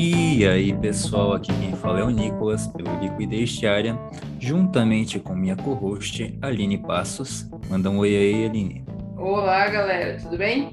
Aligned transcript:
E 0.00 0.46
aí, 0.46 0.72
pessoal, 0.72 1.32
aqui 1.32 1.52
quem 1.54 1.72
fala 1.72 1.98
é 1.98 2.04
o 2.04 2.10
Nicolas, 2.10 2.68
pelo 2.68 3.00
Liquidez 3.00 3.50
Diária, 3.50 3.98
juntamente 4.38 5.18
com 5.18 5.34
minha 5.34 5.56
co-host, 5.56 6.38
Aline 6.40 6.78
Passos. 6.78 7.50
Manda 7.68 7.90
um 7.90 7.98
oi 7.98 8.16
aí, 8.16 8.44
Aline. 8.46 8.84
Olá, 9.16 9.68
galera, 9.68 10.16
tudo 10.22 10.38
bem? 10.38 10.70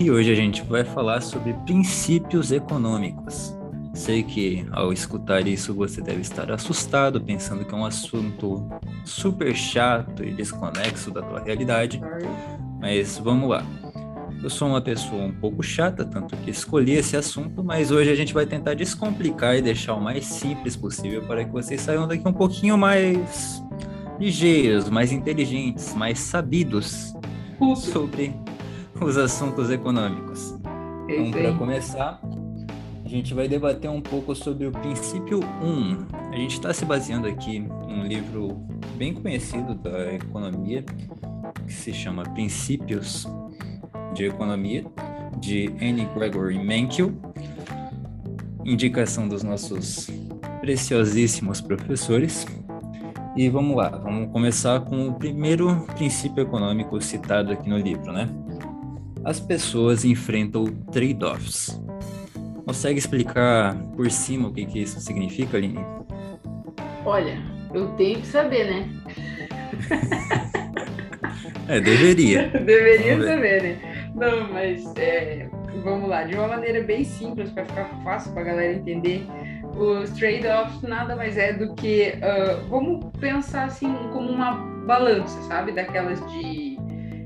E 0.00 0.10
hoje 0.10 0.32
a 0.32 0.34
gente 0.34 0.64
vai 0.64 0.82
falar 0.82 1.20
sobre 1.20 1.54
princípios 1.64 2.50
econômicos. 2.50 3.56
Sei 3.94 4.24
que 4.24 4.66
ao 4.72 4.92
escutar 4.92 5.46
isso 5.46 5.72
você 5.72 6.00
deve 6.00 6.22
estar 6.22 6.50
assustado, 6.50 7.20
pensando 7.20 7.64
que 7.64 7.72
é 7.72 7.78
um 7.78 7.86
assunto 7.86 8.68
super 9.04 9.54
chato 9.54 10.24
e 10.24 10.34
desconexo 10.34 11.12
da 11.12 11.22
tua 11.22 11.38
realidade, 11.38 12.02
mas 12.80 13.16
vamos 13.16 13.48
lá. 13.48 13.64
Eu 14.44 14.50
sou 14.50 14.68
uma 14.68 14.80
pessoa 14.82 15.22
um 15.22 15.32
pouco 15.32 15.62
chata, 15.62 16.04
tanto 16.04 16.36
que 16.36 16.50
escolhi 16.50 16.92
esse 16.92 17.16
assunto, 17.16 17.64
mas 17.64 17.90
hoje 17.90 18.10
a 18.10 18.14
gente 18.14 18.34
vai 18.34 18.44
tentar 18.44 18.74
descomplicar 18.74 19.56
e 19.56 19.62
deixar 19.62 19.94
o 19.94 20.00
mais 20.02 20.26
simples 20.26 20.76
possível 20.76 21.22
para 21.22 21.46
que 21.46 21.50
vocês 21.50 21.80
saiam 21.80 22.06
daqui 22.06 22.28
um 22.28 22.32
pouquinho 22.32 22.76
mais 22.76 23.64
ligeiros, 24.20 24.90
mais 24.90 25.12
inteligentes, 25.12 25.94
mais 25.94 26.18
sabidos 26.18 27.14
sobre 27.74 28.34
os 29.00 29.16
assuntos 29.16 29.70
econômicos. 29.70 30.54
Então, 31.08 31.30
para 31.30 31.54
começar, 31.54 32.20
a 33.02 33.08
gente 33.08 33.32
vai 33.32 33.48
debater 33.48 33.88
um 33.88 34.02
pouco 34.02 34.34
sobre 34.34 34.66
o 34.66 34.72
princípio 34.72 35.40
1. 35.40 36.32
A 36.32 36.36
gente 36.36 36.52
está 36.52 36.70
se 36.74 36.84
baseando 36.84 37.26
aqui 37.26 37.60
num 37.60 38.06
livro 38.06 38.62
bem 38.98 39.14
conhecido 39.14 39.74
da 39.74 40.12
economia, 40.12 40.84
que 41.66 41.72
se 41.72 41.94
chama 41.94 42.24
Princípios 42.24 43.26
de 44.14 44.26
Economia, 44.26 44.84
de 45.38 45.66
Anne 45.82 46.08
Gregory 46.14 46.58
Menkel, 46.58 47.12
indicação 48.64 49.28
dos 49.28 49.42
nossos 49.42 50.08
preciosíssimos 50.60 51.60
professores. 51.60 52.46
E 53.36 53.48
vamos 53.48 53.76
lá, 53.76 53.88
vamos 53.90 54.30
começar 54.32 54.80
com 54.80 55.08
o 55.08 55.14
primeiro 55.14 55.84
princípio 55.96 56.42
econômico 56.42 57.00
citado 57.02 57.52
aqui 57.52 57.68
no 57.68 57.76
livro, 57.76 58.12
né? 58.12 58.28
As 59.24 59.40
pessoas 59.40 60.04
enfrentam 60.04 60.64
trade-offs. 60.92 61.80
Consegue 62.64 62.98
explicar 62.98 63.76
por 63.96 64.10
cima 64.10 64.48
o 64.48 64.52
que, 64.52 64.64
que 64.64 64.78
isso 64.80 65.00
significa, 65.00 65.56
Aline? 65.56 65.84
Olha, 67.04 67.38
eu 67.74 67.88
tenho 67.96 68.20
que 68.20 68.26
saber, 68.26 68.64
né? 68.64 68.88
é, 71.68 71.80
deveria. 71.80 72.48
deveria 72.64 73.22
saber, 73.22 73.62
né? 73.62 73.93
Não, 74.14 74.52
mas 74.52 74.84
é, 74.96 75.48
vamos 75.82 76.08
lá, 76.08 76.22
de 76.22 76.36
uma 76.36 76.46
maneira 76.46 76.82
bem 76.82 77.02
simples 77.04 77.50
para 77.50 77.64
ficar 77.64 77.86
fácil 78.04 78.32
para 78.32 78.42
a 78.42 78.44
galera 78.44 78.72
entender, 78.74 79.26
os 79.76 80.10
trade-offs 80.10 80.80
nada 80.82 81.16
mais 81.16 81.36
é 81.36 81.52
do 81.52 81.74
que 81.74 82.14
uh, 82.18 82.68
vamos 82.68 83.04
pensar 83.18 83.64
assim 83.64 83.92
como 84.12 84.30
uma 84.30 84.52
balança, 84.86 85.40
sabe, 85.42 85.72
daquelas 85.72 86.24
de, 86.30 86.76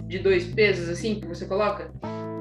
de 0.07 0.19
dois 0.19 0.47
pesos 0.47 0.89
assim 0.89 1.21
que 1.21 1.27
você 1.27 1.45
coloca. 1.45 1.91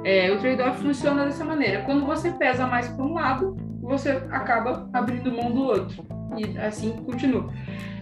É, 0.06 0.31
o 0.31 0.40
trade-off 0.40 0.81
funciona 0.81 1.25
dessa 1.25 1.44
maneira. 1.44 1.81
Quando 1.81 2.06
você 2.06 2.31
pesa 2.31 2.66
mais 2.66 2.88
para 2.88 3.03
um 3.03 3.14
lado, 3.14 3.58
você 3.81 4.12
acaba 4.31 4.88
abrindo 4.94 5.30
mão 5.31 5.52
do 5.52 5.64
outro 5.64 6.06
e 6.38 6.58
assim 6.58 6.92
continua. 7.06 7.52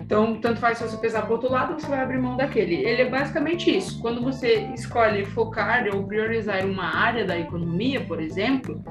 Então, 0.06 0.36
tanto 0.40 0.60
faz 0.60 0.78
se 0.78 0.88
você 0.88 0.98
pesar 0.98 1.24
para 1.24 1.32
o 1.32 1.34
outro 1.34 1.52
lado, 1.52 1.74
você 1.74 1.88
vai 1.88 2.00
abrir 2.00 2.20
mão 2.20 2.38
daquele. 2.38 2.76
Ele 2.76 3.02
é 3.02 3.10
basicamente 3.10 3.76
isso. 3.76 4.00
Quando 4.00 4.22
você 4.22 4.68
escolhe 4.76 5.26
focar 5.26 5.88
ou 5.92 6.04
priorizar 6.04 6.64
uma 6.64 6.96
área 6.96 7.26
da 7.26 7.38
economia, 7.38 8.02
por 8.02 8.22
exemplo, 8.22 8.84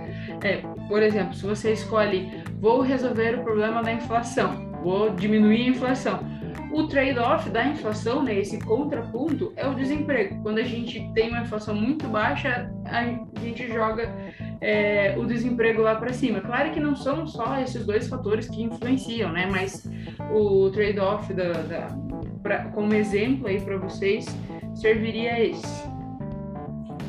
é, 0.42 0.56
por 0.88 1.00
exemplo, 1.02 1.32
se 1.34 1.46
você 1.46 1.72
escolhe 1.72 2.42
vou 2.60 2.80
resolver 2.80 3.36
o 3.36 3.44
problema 3.44 3.80
da 3.80 3.92
inflação, 3.92 4.72
vou 4.82 5.10
diminuir 5.10 5.66
a 5.66 5.68
inflação, 5.68 6.18
o 6.72 6.88
trade-off 6.88 7.48
da 7.48 7.64
inflação, 7.64 8.24
né, 8.24 8.34
esse 8.34 8.58
contraponto, 8.58 9.52
é 9.54 9.64
o 9.68 9.74
desemprego. 9.74 10.42
Quando 10.42 10.58
a 10.58 10.64
gente 10.64 11.08
tem 11.14 11.28
uma 11.28 11.42
inflação 11.42 11.76
muito 11.76 12.08
baixa, 12.08 12.68
a 12.86 13.04
gente 13.40 13.68
joga 13.68 14.12
é, 14.64 15.14
o 15.18 15.26
desemprego 15.26 15.82
lá 15.82 15.94
para 15.94 16.10
cima. 16.14 16.40
Claro 16.40 16.72
que 16.72 16.80
não 16.80 16.96
são 16.96 17.26
só 17.26 17.60
esses 17.60 17.84
dois 17.84 18.08
fatores 18.08 18.48
que 18.48 18.62
influenciam, 18.62 19.30
né? 19.30 19.46
Mas 19.50 19.86
o 20.32 20.70
trade-off 20.70 21.34
da, 21.34 21.52
da 21.52 21.88
pra, 22.42 22.64
como 22.70 22.94
exemplo 22.94 23.46
aí 23.46 23.60
para 23.60 23.76
vocês 23.76 24.24
serviria 24.74 25.38
esse. 25.38 25.86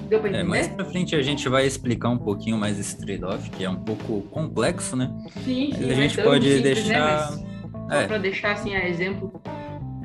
Deu 0.10 0.20
para 0.20 0.28
é, 0.28 0.32
entender? 0.32 0.40
É, 0.40 0.44
mais 0.44 0.68
para 0.68 0.84
frente 0.84 1.16
a 1.16 1.22
gente 1.22 1.48
vai 1.48 1.66
explicar 1.66 2.10
um 2.10 2.18
pouquinho 2.18 2.58
mais 2.58 2.78
esse 2.78 2.98
trade-off, 2.98 3.50
que 3.52 3.64
é 3.64 3.70
um 3.70 3.78
pouco 3.78 4.24
complexo, 4.24 4.98
né? 4.98 5.10
Sim, 5.46 5.72
sim. 5.72 5.78
Mas 5.80 5.92
a 5.92 5.94
gente 5.94 6.22
pode 6.22 6.56
simples, 6.56 6.88
né? 6.88 6.96
deixar. 6.98 7.32
Né? 7.32 7.46
Só 7.90 7.96
é. 7.96 8.08
para 8.08 8.18
deixar 8.18 8.52
assim 8.52 8.76
a 8.76 8.86
exemplo. 8.86 9.32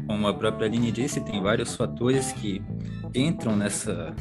Como 0.07 0.29
a 0.29 0.35
própria 0.35 0.69
Aline 0.69 0.93
disse, 0.93 1.21
tem 1.21 1.43
vários 1.43 1.75
fatores 1.75 2.31
que 2.31 2.63
entram 3.13 3.57
nessa, 3.57 4.15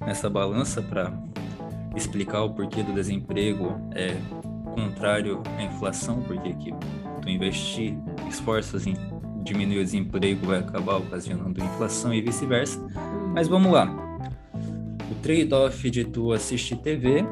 nessa 0.00 0.30
balança 0.30 0.80
para 0.80 1.12
explicar 1.96 2.42
o 2.42 2.50
porquê 2.50 2.82
do 2.82 2.92
desemprego 2.92 3.80
é 3.94 4.16
contrário 4.74 5.42
à 5.56 5.62
inflação, 5.62 6.20
porque 6.22 6.52
que 6.54 6.74
tu 7.22 7.28
investir 7.30 7.96
esforços 8.28 8.86
em 8.86 8.94
diminuir 9.44 9.78
o 9.78 9.84
desemprego 9.84 10.46
vai 10.46 10.58
acabar 10.58 10.96
ocasionando 10.96 11.62
inflação 11.62 12.12
e 12.12 12.20
vice-versa. 12.20 12.84
Mas 13.32 13.46
vamos 13.46 13.72
lá. 13.72 13.86
O 15.10 15.14
trade-off 15.22 15.90
de 15.90 16.04
tu 16.04 16.32
assistir 16.32 16.76
TV 16.76 17.24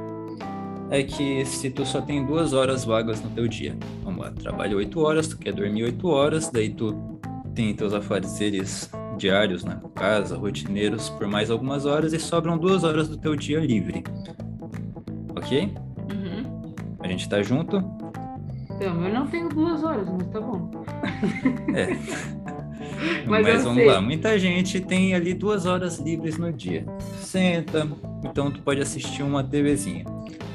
é 0.90 1.02
que 1.02 1.44
se 1.46 1.70
tu 1.70 1.86
só 1.86 2.02
tem 2.02 2.24
duas 2.24 2.52
horas 2.52 2.84
vagas 2.84 3.20
no 3.22 3.30
teu 3.30 3.48
dia, 3.48 3.76
vamos 4.04 4.20
lá, 4.20 4.30
trabalha 4.30 4.76
oito 4.76 5.00
horas, 5.00 5.26
tu 5.26 5.38
quer 5.38 5.52
dormir 5.54 5.84
oito 5.84 6.06
horas, 6.08 6.50
daí 6.50 6.68
tu 6.68 6.94
tem 7.54 7.74
teus 7.74 7.94
afazeres 7.94 8.90
diários 9.16 9.64
na 9.64 9.76
casa, 9.94 10.36
rotineiros, 10.36 11.08
por 11.10 11.26
mais 11.26 11.50
algumas 11.50 11.86
horas 11.86 12.12
e 12.12 12.18
sobram 12.18 12.58
duas 12.58 12.84
horas 12.84 13.08
do 13.08 13.16
teu 13.16 13.34
dia 13.34 13.58
livre 13.58 14.04
ok? 15.42 15.74
Uhum. 16.10 16.74
A 17.00 17.08
gente 17.08 17.28
tá 17.28 17.42
junto? 17.42 17.76
Então, 18.70 19.06
eu 19.06 19.14
não 19.14 19.26
tenho 19.26 19.48
duas 19.48 19.82
horas, 19.84 20.08
mas 20.08 20.26
tá 20.28 20.40
bom. 20.40 20.70
É. 21.74 21.96
mas, 23.26 23.42
mas 23.42 23.64
vamos 23.64 23.78
sei. 23.78 23.86
lá, 23.86 24.00
muita 24.00 24.38
gente 24.38 24.80
tem 24.80 25.14
ali 25.14 25.34
duas 25.34 25.66
horas 25.66 25.98
livres 25.98 26.38
no 26.38 26.52
dia. 26.52 26.84
Senta, 27.20 27.88
então 28.24 28.50
tu 28.50 28.60
pode 28.60 28.80
assistir 28.80 29.22
uma 29.22 29.42
TVzinha. 29.42 30.04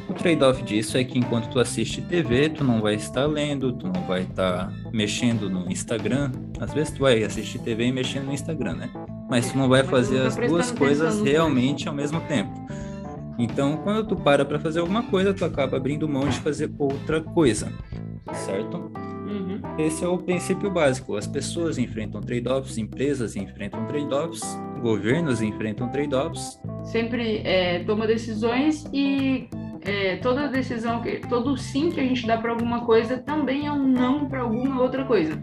O 0.10 0.14
trade-off 0.14 0.64
disso 0.64 0.98
é 0.98 1.04
que 1.04 1.20
enquanto 1.20 1.50
tu 1.50 1.60
assiste 1.60 2.02
TV, 2.02 2.50
tu 2.50 2.64
não 2.64 2.82
vai 2.82 2.96
estar 2.96 3.26
lendo, 3.26 3.74
tu 3.74 3.88
não 3.88 4.02
vai 4.04 4.22
estar 4.22 4.72
mexendo 4.94 5.50
no 5.50 5.70
Instagram. 5.70 6.32
Às 6.60 6.74
vezes 6.74 6.94
tu 6.94 7.02
vai 7.02 7.24
assistir 7.24 7.60
TV 7.60 7.88
e 7.88 7.92
mexendo 7.92 8.26
no 8.26 8.34
Instagram, 8.34 8.76
né? 8.76 8.90
Mas 9.30 9.52
tu 9.52 9.58
não 9.58 9.68
vai 9.68 9.84
fazer 9.84 10.22
tá 10.22 10.28
as 10.28 10.36
duas 10.38 10.72
coisas 10.72 11.22
realmente 11.22 11.90
ao 11.90 11.94
mesmo 11.94 12.22
tempo. 12.22 12.67
Então, 13.38 13.78
quando 13.78 14.06
tu 14.08 14.16
para 14.16 14.44
para 14.44 14.60
fazer 14.60 14.80
alguma 14.80 15.04
coisa, 15.04 15.34
tu 15.34 15.46
acaba 15.46 15.78
abrindo 15.78 16.08
mão 16.08 16.28
de 16.28 16.40
fazer 16.40 16.72
outra 16.78 17.22
coisa, 17.22 17.72
certo? 18.34 18.92
Uhum. 19.28 19.60
Esse 19.78 20.04
é 20.04 20.08
o 20.08 20.18
princípio 20.18 20.72
básico. 20.72 21.16
As 21.16 21.28
pessoas 21.28 21.78
enfrentam 21.78 22.22
trade-offs, 22.22 22.78
empresas 22.78 23.36
enfrentam 23.36 23.86
trade-offs, 23.86 24.42
governos 24.82 25.42
enfrentam 25.42 25.90
trade-offs. 25.90 26.60
Sempre 26.84 27.42
é, 27.44 27.84
toma 27.84 28.08
decisões 28.08 28.86
e 28.92 29.50
é, 29.82 30.18
toda 30.18 30.48
decisão, 30.48 31.02
que, 31.02 31.20
todo 31.30 31.58
sim 31.58 31.90
que 31.90 32.00
a 32.00 32.04
gente 32.04 32.26
dá 32.28 32.38
para 32.38 32.52
alguma 32.52 32.86
coisa 32.86 33.18
também 33.18 33.68
é 33.68 33.72
um 33.72 33.88
não 33.88 34.28
para 34.28 34.42
alguma 34.42 34.82
outra 34.82 35.06
coisa. 35.06 35.42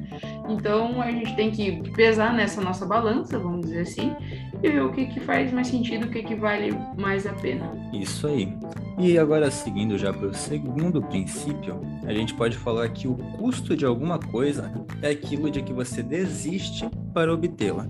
Então 0.49 1.01
a 1.01 1.11
gente 1.11 1.35
tem 1.35 1.51
que 1.51 1.91
pesar 1.93 2.33
nessa 2.35 2.61
nossa 2.61 2.85
balança, 2.85 3.39
vamos 3.39 3.63
dizer 3.63 3.81
assim, 3.81 4.15
e 4.63 4.69
ver 4.71 4.83
o 4.83 4.93
que, 4.93 5.07
que 5.07 5.21
faz 5.21 5.53
mais 5.53 5.69
sentido, 5.69 6.07
o 6.07 6.11
que, 6.11 6.23
que 6.23 6.35
vale 6.35 6.71
mais 6.99 7.27
a 7.27 7.33
pena. 7.33 7.71
Isso 7.93 8.27
aí. 8.27 8.53
E 8.99 9.19
agora, 9.19 9.51
seguindo 9.51 9.99
já 9.99 10.13
para 10.13 10.29
o 10.29 10.35
segundo 10.35 11.03
princípio, 11.03 11.81
a 12.07 12.13
gente 12.13 12.35
pode 12.35 12.57
falar 12.57 12.89
que 12.91 13.09
o 13.09 13.15
custo 13.15 13.77
de 13.77 13.85
alguma 13.85 14.19
coisa 14.19 14.73
é 15.03 15.11
aquilo 15.11 15.51
de 15.51 15.63
que 15.63 15.73
você 15.73 16.03
desiste 16.03 16.89
para 17.13 17.33
obtê-la. 17.33 17.89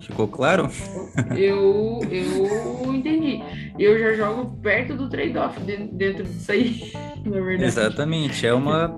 Ficou 0.00 0.28
claro? 0.28 0.70
Eu, 1.36 2.00
eu 2.10 2.94
entendi. 2.94 3.42
Eu 3.78 3.98
já 3.98 4.12
jogo 4.14 4.56
perto 4.62 4.94
do 4.94 5.08
trade-off 5.08 5.58
dentro 5.60 6.24
disso 6.24 6.52
aí, 6.52 6.92
na 7.26 7.40
verdade. 7.40 7.64
Exatamente. 7.64 8.46
É 8.46 8.54
uma. 8.54 8.94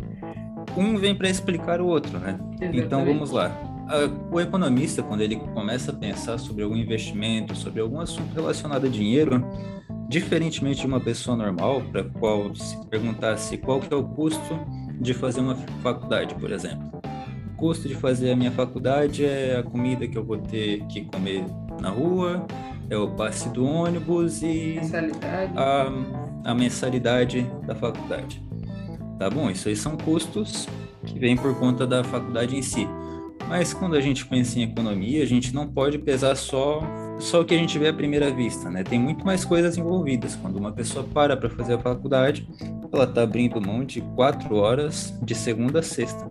Um 0.77 0.97
vem 0.97 1.15
para 1.15 1.29
explicar 1.29 1.81
o 1.81 1.87
outro, 1.87 2.19
né? 2.19 2.39
Exatamente. 2.53 2.79
Então 2.79 3.05
vamos 3.05 3.31
lá. 3.31 3.70
O 4.31 4.41
economista, 4.41 5.03
quando 5.03 5.21
ele 5.21 5.37
começa 5.37 5.91
a 5.91 5.95
pensar 5.95 6.39
sobre 6.39 6.63
algum 6.63 6.77
investimento, 6.77 7.55
sobre 7.57 7.81
algum 7.81 8.01
assunto 8.01 8.33
relacionado 8.35 8.87
a 8.87 8.89
dinheiro, 8.89 9.45
diferentemente 10.09 10.81
de 10.81 10.87
uma 10.87 11.01
pessoa 11.01 11.37
normal, 11.37 11.83
para 11.91 12.05
qual 12.05 12.55
se 12.55 12.77
perguntasse 12.87 13.57
qual 13.57 13.81
que 13.81 13.93
é 13.93 13.97
o 13.97 14.05
custo 14.05 14.59
de 15.01 15.15
fazer 15.15 15.41
uma 15.41 15.57
faculdade, 15.83 16.35
por 16.35 16.53
exemplo 16.53 17.01
custo 17.61 17.87
de 17.87 17.95
fazer 17.95 18.33
a 18.33 18.37
minha 18.37 18.51
faculdade 18.51 19.23
é 19.23 19.59
a 19.59 19.63
comida 19.63 20.09
que 20.09 20.17
eu 20.17 20.25
vou 20.25 20.39
ter 20.39 20.83
que 20.87 21.03
comer 21.03 21.45
na 21.79 21.91
rua, 21.91 22.47
é 22.89 22.97
o 22.97 23.09
passe 23.11 23.51
do 23.51 23.65
ônibus 23.67 24.43
e 24.43 24.79
Mensalidade. 24.81 25.53
a, 25.55 25.93
a 26.51 26.55
mensalidade 26.55 27.43
da 27.67 27.75
faculdade. 27.75 28.43
Tá 29.19 29.29
bom? 29.29 29.51
Isso 29.51 29.69
aí 29.69 29.77
são 29.77 29.97
custos 29.99 30.67
que 31.05 31.19
vêm 31.19 31.37
por 31.37 31.55
conta 31.59 31.87
da 31.87 32.03
faculdade 32.03 32.57
em 32.57 32.63
si. 32.63 32.89
Mas 33.51 33.75
quando 33.75 33.97
a 33.97 34.01
gente 34.01 34.25
pensa 34.25 34.61
em 34.61 34.63
economia, 34.63 35.25
a 35.25 35.27
gente 35.27 35.53
não 35.53 35.67
pode 35.67 35.99
pesar 35.99 36.37
só 36.37 36.81
só 37.19 37.41
o 37.41 37.45
que 37.45 37.53
a 37.53 37.59
gente 37.59 37.77
vê 37.79 37.89
à 37.89 37.93
primeira 37.93 38.31
vista, 38.33 38.71
né? 38.71 38.83
Tem 38.85 38.99
muito 38.99 39.27
mais 39.27 39.45
coisas 39.45 39.77
envolvidas. 39.77 40.37
Quando 40.37 40.57
uma 40.57 40.71
pessoa 40.73 41.05
para 41.05 41.37
para 41.37 41.51
fazer 41.51 41.75
a 41.75 41.79
faculdade, 41.79 42.49
ela 42.93 43.05
está 43.05 43.23
abrindo 43.25 43.61
mão 43.61 43.85
de 43.85 44.01
quatro 44.15 44.55
horas 44.55 45.13
de 45.23 45.35
segunda 45.35 45.81
a 45.81 45.83
sexta 45.83 46.31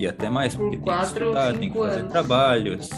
e 0.00 0.06
até 0.06 0.28
mais, 0.30 0.56
porque 0.56 0.78
Por 0.78 0.84
tem 0.86 0.94
que 0.94 0.98
quatro 0.98 1.24
estudar, 1.26 1.52
tem 1.58 1.70
que 1.70 1.78
fazer 1.78 2.00
anos. 2.00 2.12
trabalhos. 2.12 2.90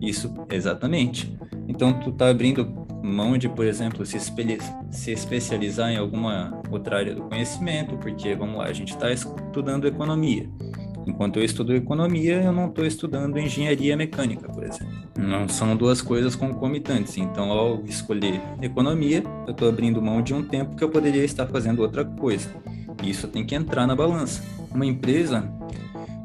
Isso, 0.00 0.32
exatamente. 0.50 1.36
Então, 1.68 1.92
tu 2.00 2.12
tá 2.12 2.28
abrindo 2.30 2.86
mão 3.02 3.36
de, 3.36 3.48
por 3.48 3.66
exemplo, 3.66 4.06
se, 4.06 4.16
espelhe- 4.16 4.58
se 4.90 5.10
especializar 5.10 5.90
em 5.90 5.96
alguma 5.96 6.62
outra 6.70 6.98
área 6.98 7.14
do 7.14 7.22
conhecimento, 7.22 7.96
porque, 7.98 8.34
vamos 8.34 8.56
lá, 8.58 8.64
a 8.66 8.72
gente 8.72 8.92
está 8.94 9.10
estudando 9.12 9.86
economia. 9.86 10.48
Enquanto 11.06 11.38
eu 11.38 11.44
estudo 11.44 11.72
economia, 11.72 12.42
eu 12.42 12.52
não 12.52 12.66
estou 12.66 12.84
estudando 12.84 13.38
engenharia 13.38 13.96
mecânica, 13.96 14.48
por 14.48 14.64
exemplo. 14.64 14.92
Não 15.16 15.48
são 15.48 15.76
duas 15.76 16.02
coisas 16.02 16.34
concomitantes. 16.34 17.16
Então, 17.16 17.50
ao 17.52 17.84
escolher 17.84 18.40
economia, 18.60 19.22
eu 19.46 19.52
estou 19.52 19.68
abrindo 19.68 20.02
mão 20.02 20.20
de 20.20 20.34
um 20.34 20.42
tempo 20.42 20.74
que 20.74 20.82
eu 20.82 20.90
poderia 20.90 21.24
estar 21.24 21.46
fazendo 21.46 21.80
outra 21.80 22.04
coisa. 22.04 22.50
Isso 23.04 23.28
tem 23.28 23.46
que 23.46 23.54
entrar 23.54 23.86
na 23.86 23.94
balança. 23.94 24.42
Uma 24.74 24.84
empresa 24.84 25.48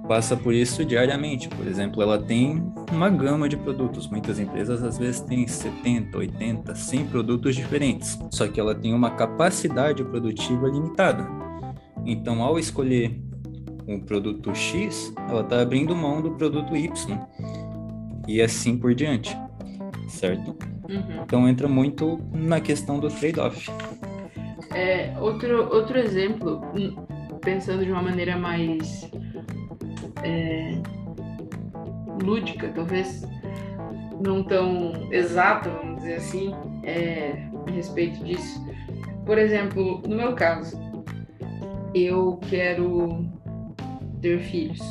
passa 0.07 0.35
por 0.35 0.53
isso 0.53 0.83
diariamente. 0.83 1.47
Por 1.47 1.67
exemplo, 1.67 2.01
ela 2.01 2.17
tem 2.17 2.61
uma 2.91 3.09
gama 3.09 3.47
de 3.47 3.55
produtos. 3.55 4.07
Muitas 4.07 4.39
empresas 4.39 4.83
às 4.83 4.97
vezes 4.97 5.21
têm 5.21 5.47
70, 5.47 6.17
80, 6.17 6.73
100 6.75 7.05
produtos 7.05 7.55
diferentes. 7.55 8.19
Só 8.31 8.47
que 8.47 8.59
ela 8.59 8.73
tem 8.73 8.93
uma 8.93 9.11
capacidade 9.11 10.03
produtiva 10.03 10.67
limitada. 10.67 11.25
Então, 12.03 12.41
ao 12.41 12.57
escolher 12.57 13.21
um 13.95 13.99
produto 13.99 14.53
X, 14.55 15.13
ela 15.29 15.41
está 15.41 15.61
abrindo 15.61 15.95
mão 15.95 16.21
do 16.21 16.31
produto 16.31 16.75
Y. 16.75 17.19
E 18.27 18.41
assim 18.41 18.77
por 18.77 18.93
diante. 18.93 19.35
Certo? 20.07 20.55
Uhum. 20.89 21.23
Então 21.23 21.47
entra 21.47 21.67
muito 21.67 22.19
na 22.33 22.59
questão 22.59 22.99
do 22.99 23.09
trade-off. 23.09 23.69
É, 24.73 25.13
outro, 25.19 25.73
outro 25.73 25.97
exemplo, 25.97 26.61
hum, 26.75 26.95
pensando 27.41 27.83
de 27.83 27.91
uma 27.91 28.01
maneira 28.01 28.37
mais 28.37 29.09
é, 30.23 30.81
lúdica, 32.23 32.69
talvez 32.69 33.23
não 34.23 34.43
tão 34.43 35.11
exata, 35.11 35.69
vamos 35.69 35.97
dizer 35.97 36.15
assim, 36.15 36.55
é, 36.83 37.49
a 37.67 37.71
respeito 37.71 38.23
disso. 38.23 38.63
Por 39.25 39.37
exemplo, 39.37 40.01
no 40.07 40.15
meu 40.15 40.33
caso, 40.33 40.79
eu 41.93 42.39
quero 42.49 43.25
ter 44.21 44.39
filhos. 44.39 44.81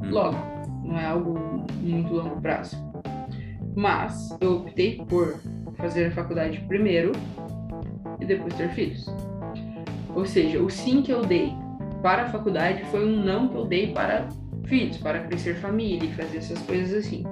Hum. 0.00 0.10
Logo, 0.10 0.36
não 0.84 0.98
é 0.98 1.06
algo 1.06 1.38
muito 1.80 2.12
longo 2.12 2.40
prazo. 2.40 2.76
Mas 3.74 4.36
eu 4.40 4.58
optei 4.58 5.02
por 5.08 5.40
fazer 5.76 6.06
a 6.06 6.10
faculdade 6.10 6.60
primeiro 6.68 7.12
e 8.20 8.26
depois 8.26 8.54
ter 8.54 8.70
filhos. 8.70 9.06
Ou 10.14 10.26
seja, 10.26 10.60
o 10.60 10.68
sim 10.68 11.02
que 11.02 11.12
eu 11.12 11.22
dei 11.22 11.52
para 12.02 12.24
a 12.24 12.28
faculdade 12.28 12.84
foi 12.86 13.06
um 13.06 13.24
não 13.24 13.48
que 13.48 13.56
eu 13.56 13.64
dei 13.64 13.92
para 13.92 14.28
filhos, 14.66 14.96
para 14.98 15.20
crescer 15.20 15.54
família 15.56 16.08
e 16.08 16.12
fazer 16.12 16.38
essas 16.38 16.60
coisas 16.62 17.04
assim. 17.04 17.24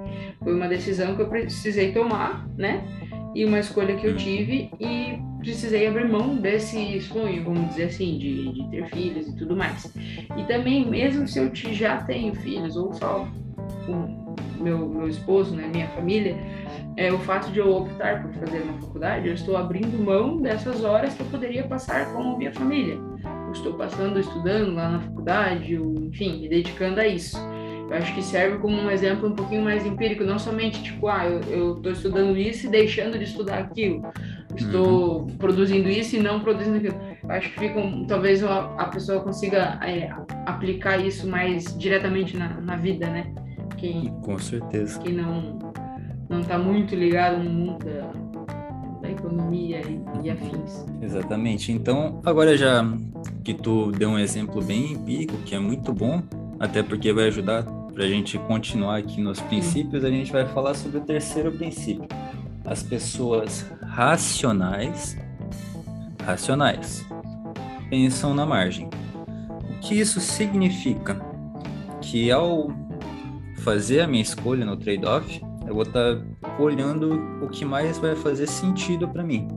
Foi 0.43 0.55
uma 0.55 0.67
decisão 0.67 1.15
que 1.15 1.21
eu 1.21 1.29
precisei 1.29 1.91
tomar, 1.91 2.47
né? 2.57 2.83
E 3.33 3.45
uma 3.45 3.59
escolha 3.59 3.95
que 3.95 4.05
eu 4.05 4.15
tive 4.17 4.69
e 4.79 5.17
precisei 5.39 5.87
abrir 5.87 6.07
mão 6.07 6.35
desse 6.35 6.99
sonho, 7.01 7.43
vamos 7.43 7.69
dizer 7.69 7.85
assim, 7.85 8.17
de, 8.17 8.51
de 8.51 8.69
ter 8.69 8.87
filhos 8.89 9.27
e 9.27 9.35
tudo 9.37 9.55
mais. 9.55 9.91
E 10.37 10.43
também, 10.43 10.85
mesmo 10.85 11.27
se 11.27 11.39
eu 11.39 11.49
te- 11.49 11.73
já 11.73 11.97
tenho 12.03 12.35
filhos, 12.35 12.75
ou 12.75 12.93
só 12.93 13.27
o 13.87 14.31
meu, 14.61 14.87
meu 14.87 15.07
esposo, 15.07 15.55
né, 15.55 15.69
minha 15.73 15.87
família, 15.89 16.35
é 16.97 17.11
o 17.11 17.17
fato 17.19 17.51
de 17.51 17.59
eu 17.59 17.73
optar 17.73 18.21
por 18.21 18.33
fazer 18.33 18.61
uma 18.63 18.79
faculdade, 18.81 19.27
eu 19.27 19.33
estou 19.33 19.55
abrindo 19.55 19.97
mão 20.03 20.37
dessas 20.41 20.83
horas 20.83 21.13
que 21.13 21.21
eu 21.21 21.27
poderia 21.27 21.63
passar 21.63 22.11
com 22.13 22.33
a 22.33 22.37
minha 22.37 22.53
família. 22.53 22.99
Eu 23.45 23.51
estou 23.53 23.73
passando, 23.73 24.19
estudando 24.19 24.75
lá 24.75 24.89
na 24.91 24.99
faculdade, 24.99 25.75
enfim, 25.75 26.41
me 26.41 26.49
dedicando 26.49 26.99
a 26.99 27.07
isso. 27.07 27.37
Eu 27.91 27.97
acho 27.97 28.15
que 28.15 28.23
serve 28.23 28.57
como 28.59 28.73
um 28.77 28.89
exemplo 28.89 29.27
um 29.27 29.35
pouquinho 29.35 29.61
mais 29.63 29.85
empírico, 29.85 30.23
não 30.23 30.39
somente 30.39 30.81
tipo, 30.81 31.09
ah, 31.09 31.25
eu 31.25 31.75
estou 31.75 31.91
estudando 31.91 32.37
isso 32.37 32.67
e 32.67 32.69
deixando 32.69 33.17
de 33.17 33.25
estudar 33.25 33.57
aquilo. 33.59 34.01
Estou 34.55 35.27
produzindo 35.37 35.89
isso 35.89 36.15
e 36.15 36.19
não 36.21 36.39
produzindo 36.39 36.77
aquilo. 36.77 36.95
Eu 37.21 37.31
acho 37.31 37.49
que 37.51 37.59
fica, 37.59 37.77
um- 37.79 38.05
talvez 38.05 38.41
a, 38.45 38.59
a 38.77 38.85
pessoa 38.85 39.19
consiga 39.19 39.77
é, 39.83 40.09
aplicar 40.45 40.97
isso 41.05 41.27
mais 41.27 41.77
diretamente 41.77 42.37
na, 42.37 42.61
na 42.61 42.77
vida, 42.77 43.07
né? 43.09 43.33
Quem, 43.77 44.05
Com 44.21 44.39
certeza. 44.39 44.97
quem 44.99 45.13
não 45.13 45.59
não 46.29 46.39
está 46.39 46.57
muito 46.57 46.95
ligado 46.95 47.43
no 47.43 47.49
mundo 47.49 47.83
da, 47.83 49.01
da 49.01 49.11
economia 49.11 49.81
e, 49.81 49.99
e 50.23 50.29
afins. 50.29 50.85
Exatamente. 51.01 51.73
Então, 51.73 52.21
agora 52.25 52.55
já 52.55 52.85
que 53.43 53.53
tu 53.53 53.91
deu 53.91 54.11
um 54.11 54.17
exemplo 54.17 54.61
bem 54.63 54.93
empírico, 54.93 55.35
que 55.39 55.53
é 55.53 55.59
muito 55.59 55.91
bom, 55.91 56.21
até 56.57 56.81
porque 56.81 57.11
vai 57.11 57.27
ajudar 57.27 57.65
para 57.93 58.05
a 58.05 58.07
gente 58.07 58.37
continuar 58.39 58.97
aqui 58.97 59.21
nos 59.21 59.39
princípios, 59.41 60.03
a 60.03 60.09
gente 60.09 60.31
vai 60.31 60.45
falar 60.47 60.73
sobre 60.73 60.97
o 60.97 61.01
terceiro 61.01 61.51
princípio. 61.51 62.07
As 62.65 62.81
pessoas 62.81 63.65
racionais, 63.81 65.17
racionais, 66.23 67.05
pensam 67.89 68.33
na 68.33 68.45
margem. 68.45 68.89
O 69.69 69.79
que 69.81 69.99
isso 69.99 70.19
significa? 70.19 71.19
Que 72.01 72.31
ao 72.31 72.71
fazer 73.59 74.01
a 74.01 74.07
minha 74.07 74.21
escolha 74.21 74.65
no 74.65 74.77
trade-off, 74.77 75.41
eu 75.67 75.73
vou 75.73 75.83
estar 75.83 76.17
olhando 76.59 77.13
o 77.43 77.49
que 77.49 77.65
mais 77.65 77.97
vai 77.97 78.15
fazer 78.15 78.47
sentido 78.47 79.07
para 79.07 79.23
mim. 79.23 79.47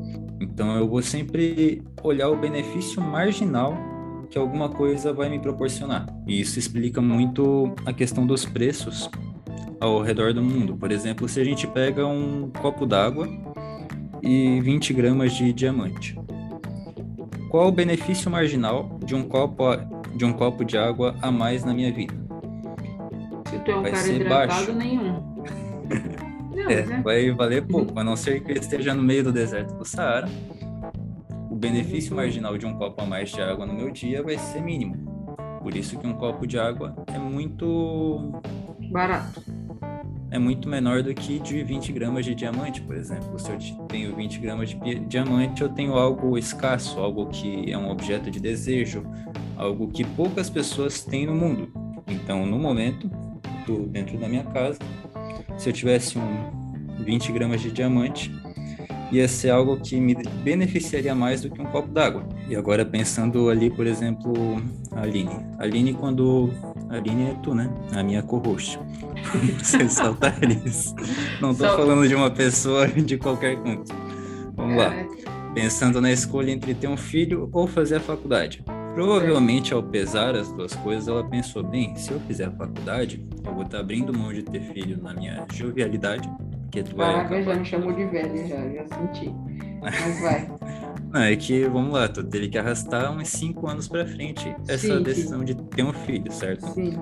Então 0.40 0.76
eu 0.76 0.88
vou 0.88 1.02
sempre 1.02 1.82
olhar 2.02 2.28
o 2.28 2.36
benefício 2.36 3.00
marginal 3.00 3.74
que 4.34 4.38
alguma 4.38 4.68
coisa 4.68 5.12
vai 5.12 5.28
me 5.28 5.38
proporcionar. 5.38 6.06
E 6.26 6.40
isso 6.40 6.58
explica 6.58 7.00
muito 7.00 7.72
a 7.86 7.92
questão 7.92 8.26
dos 8.26 8.44
preços 8.44 9.08
ao 9.78 10.02
redor 10.02 10.34
do 10.34 10.42
mundo. 10.42 10.76
Por 10.76 10.90
exemplo, 10.90 11.28
se 11.28 11.40
a 11.40 11.44
gente 11.44 11.68
pega 11.68 12.04
um 12.04 12.50
copo 12.50 12.84
d'água 12.84 13.28
e 14.20 14.60
20 14.60 14.92
gramas 14.92 15.34
de 15.34 15.52
diamante. 15.52 16.18
Qual 17.48 17.68
o 17.68 17.70
benefício 17.70 18.28
marginal 18.28 18.98
de 19.04 19.14
um 19.14 19.22
copo 19.22 19.62
de 20.16 20.24
um 20.24 20.32
copo 20.32 20.64
de 20.64 20.76
água 20.76 21.14
a 21.22 21.30
mais 21.30 21.64
na 21.64 21.72
minha 21.72 21.92
vida? 21.92 22.12
Tu 23.64 23.70
é 23.70 23.76
um 23.76 23.82
Vai 23.82 23.92
cara 23.92 24.02
ser 24.02 24.14
hidratado, 24.20 24.48
baixo. 24.48 24.72
nenhum. 24.72 25.22
Não, 26.52 26.70
É, 26.70 26.82
mas 26.86 26.90
é. 26.90 27.02
vai 27.02 27.30
valer 27.30 27.66
pouco, 27.66 27.98
a 27.98 28.02
não 28.04 28.16
ser 28.16 28.40
que 28.42 28.50
eu 28.52 28.56
esteja 28.56 28.94
no 28.94 29.02
meio 29.02 29.22
do 29.24 29.32
deserto 29.32 29.74
do 29.74 29.84
Saara. 29.84 30.28
O 31.64 31.66
benefício 31.66 32.14
marginal 32.14 32.58
de 32.58 32.66
um 32.66 32.74
copo 32.74 33.00
a 33.00 33.06
mais 33.06 33.30
de 33.30 33.40
água 33.40 33.64
no 33.64 33.72
meu 33.72 33.90
dia 33.90 34.22
vai 34.22 34.36
ser 34.36 34.60
mínimo. 34.60 34.96
Por 35.62 35.74
isso 35.74 35.98
que 35.98 36.06
um 36.06 36.12
copo 36.12 36.46
de 36.46 36.58
água 36.58 36.94
é 37.06 37.18
muito 37.18 38.32
Barato. 38.92 39.42
é 40.30 40.38
muito 40.38 40.68
menor 40.68 41.02
do 41.02 41.14
que 41.14 41.38
de 41.38 41.62
20 41.64 41.90
gramas 41.90 42.26
de 42.26 42.34
diamante, 42.34 42.82
por 42.82 42.94
exemplo. 42.94 43.38
Se 43.38 43.50
eu 43.50 43.56
te- 43.56 43.74
tenho 43.88 44.14
20 44.14 44.38
gramas 44.40 44.68
de 44.70 44.94
diamante, 45.06 45.62
eu 45.62 45.70
tenho 45.70 45.94
algo 45.94 46.36
escasso, 46.36 47.00
algo 47.00 47.28
que 47.28 47.72
é 47.72 47.78
um 47.78 47.88
objeto 47.90 48.30
de 48.30 48.38
desejo, 48.40 49.02
algo 49.56 49.88
que 49.88 50.04
poucas 50.04 50.50
pessoas 50.50 51.02
têm 51.02 51.24
no 51.24 51.34
mundo. 51.34 51.72
Então, 52.06 52.44
no 52.44 52.58
momento, 52.58 53.10
dentro 53.88 54.18
da 54.18 54.28
minha 54.28 54.44
casa, 54.44 54.78
se 55.56 55.70
eu 55.70 55.72
tivesse 55.72 56.18
um 56.18 56.50
20 57.02 57.32
gramas 57.32 57.62
de 57.62 57.72
diamante, 57.72 58.30
ia 59.16 59.28
ser 59.28 59.50
algo 59.50 59.78
que 59.78 60.00
me 60.00 60.14
beneficiaria 60.42 61.14
mais 61.14 61.40
do 61.42 61.50
que 61.50 61.60
um 61.60 61.66
copo 61.66 61.88
d'água. 61.88 62.24
E 62.48 62.56
agora 62.56 62.84
pensando 62.84 63.48
ali, 63.48 63.70
por 63.70 63.86
exemplo, 63.86 64.32
a 64.92 65.02
Aline. 65.02 65.36
A 65.58 65.64
Aline, 65.64 65.94
quando. 65.94 66.50
A 66.90 66.96
Aline 66.96 67.30
é 67.30 67.34
tu, 67.42 67.54
né? 67.54 67.70
A 67.92 68.02
minha 68.02 68.22
co-host. 68.22 68.78
Você 69.62 69.88
saltar 69.88 70.36
isso. 70.66 70.94
Não 71.40 71.54
tô 71.54 71.64
Só- 71.64 71.76
falando 71.76 72.06
de 72.06 72.14
uma 72.14 72.30
pessoa 72.30 72.86
de 72.88 73.16
qualquer 73.18 73.56
canto. 73.62 73.92
Vamos 74.56 74.76
lá. 74.76 74.92
Pensando 75.54 76.00
na 76.00 76.10
escolha 76.12 76.50
entre 76.50 76.74
ter 76.74 76.88
um 76.88 76.96
filho 76.96 77.48
ou 77.52 77.66
fazer 77.66 77.96
a 77.96 78.00
faculdade. 78.00 78.64
Provavelmente, 78.94 79.74
ao 79.74 79.82
pesar 79.82 80.36
as 80.36 80.50
duas 80.52 80.74
coisas, 80.74 81.08
ela 81.08 81.24
pensou: 81.24 81.62
bem, 81.62 81.96
se 81.96 82.12
eu 82.12 82.20
fizer 82.20 82.46
a 82.46 82.50
faculdade, 82.52 83.24
eu 83.44 83.52
vou 83.52 83.62
estar 83.64 83.80
abrindo 83.80 84.16
mão 84.16 84.32
de 84.32 84.42
ter 84.42 84.60
filho 84.72 85.00
na 85.02 85.12
minha 85.14 85.44
jovialidade, 85.52 86.28
porque 86.74 86.82
tu 86.82 86.96
vai 86.96 87.14
Caraca, 87.14 87.42
já 87.42 87.54
me 87.54 87.64
chamou 87.64 87.92
de 87.92 88.04
velha, 88.06 88.48
já, 88.48 88.68
já 88.68 88.84
senti. 88.88 89.32
Mas 89.80 90.20
vai. 90.20 90.50
Não, 91.12 91.20
é 91.22 91.36
que, 91.36 91.68
vamos 91.68 91.92
lá, 91.92 92.08
tu 92.08 92.24
teve 92.24 92.48
que 92.48 92.58
arrastar 92.58 93.12
uns 93.16 93.28
5 93.28 93.68
anos 93.68 93.86
pra 93.86 94.04
frente 94.04 94.52
essa 94.66 94.78
Sim, 94.88 94.96
sim. 94.96 95.02
decisão 95.04 95.44
de 95.44 95.54
ter 95.54 95.84
um 95.84 95.92
filho, 95.92 96.32
certo? 96.32 96.66
Sim. 96.72 96.98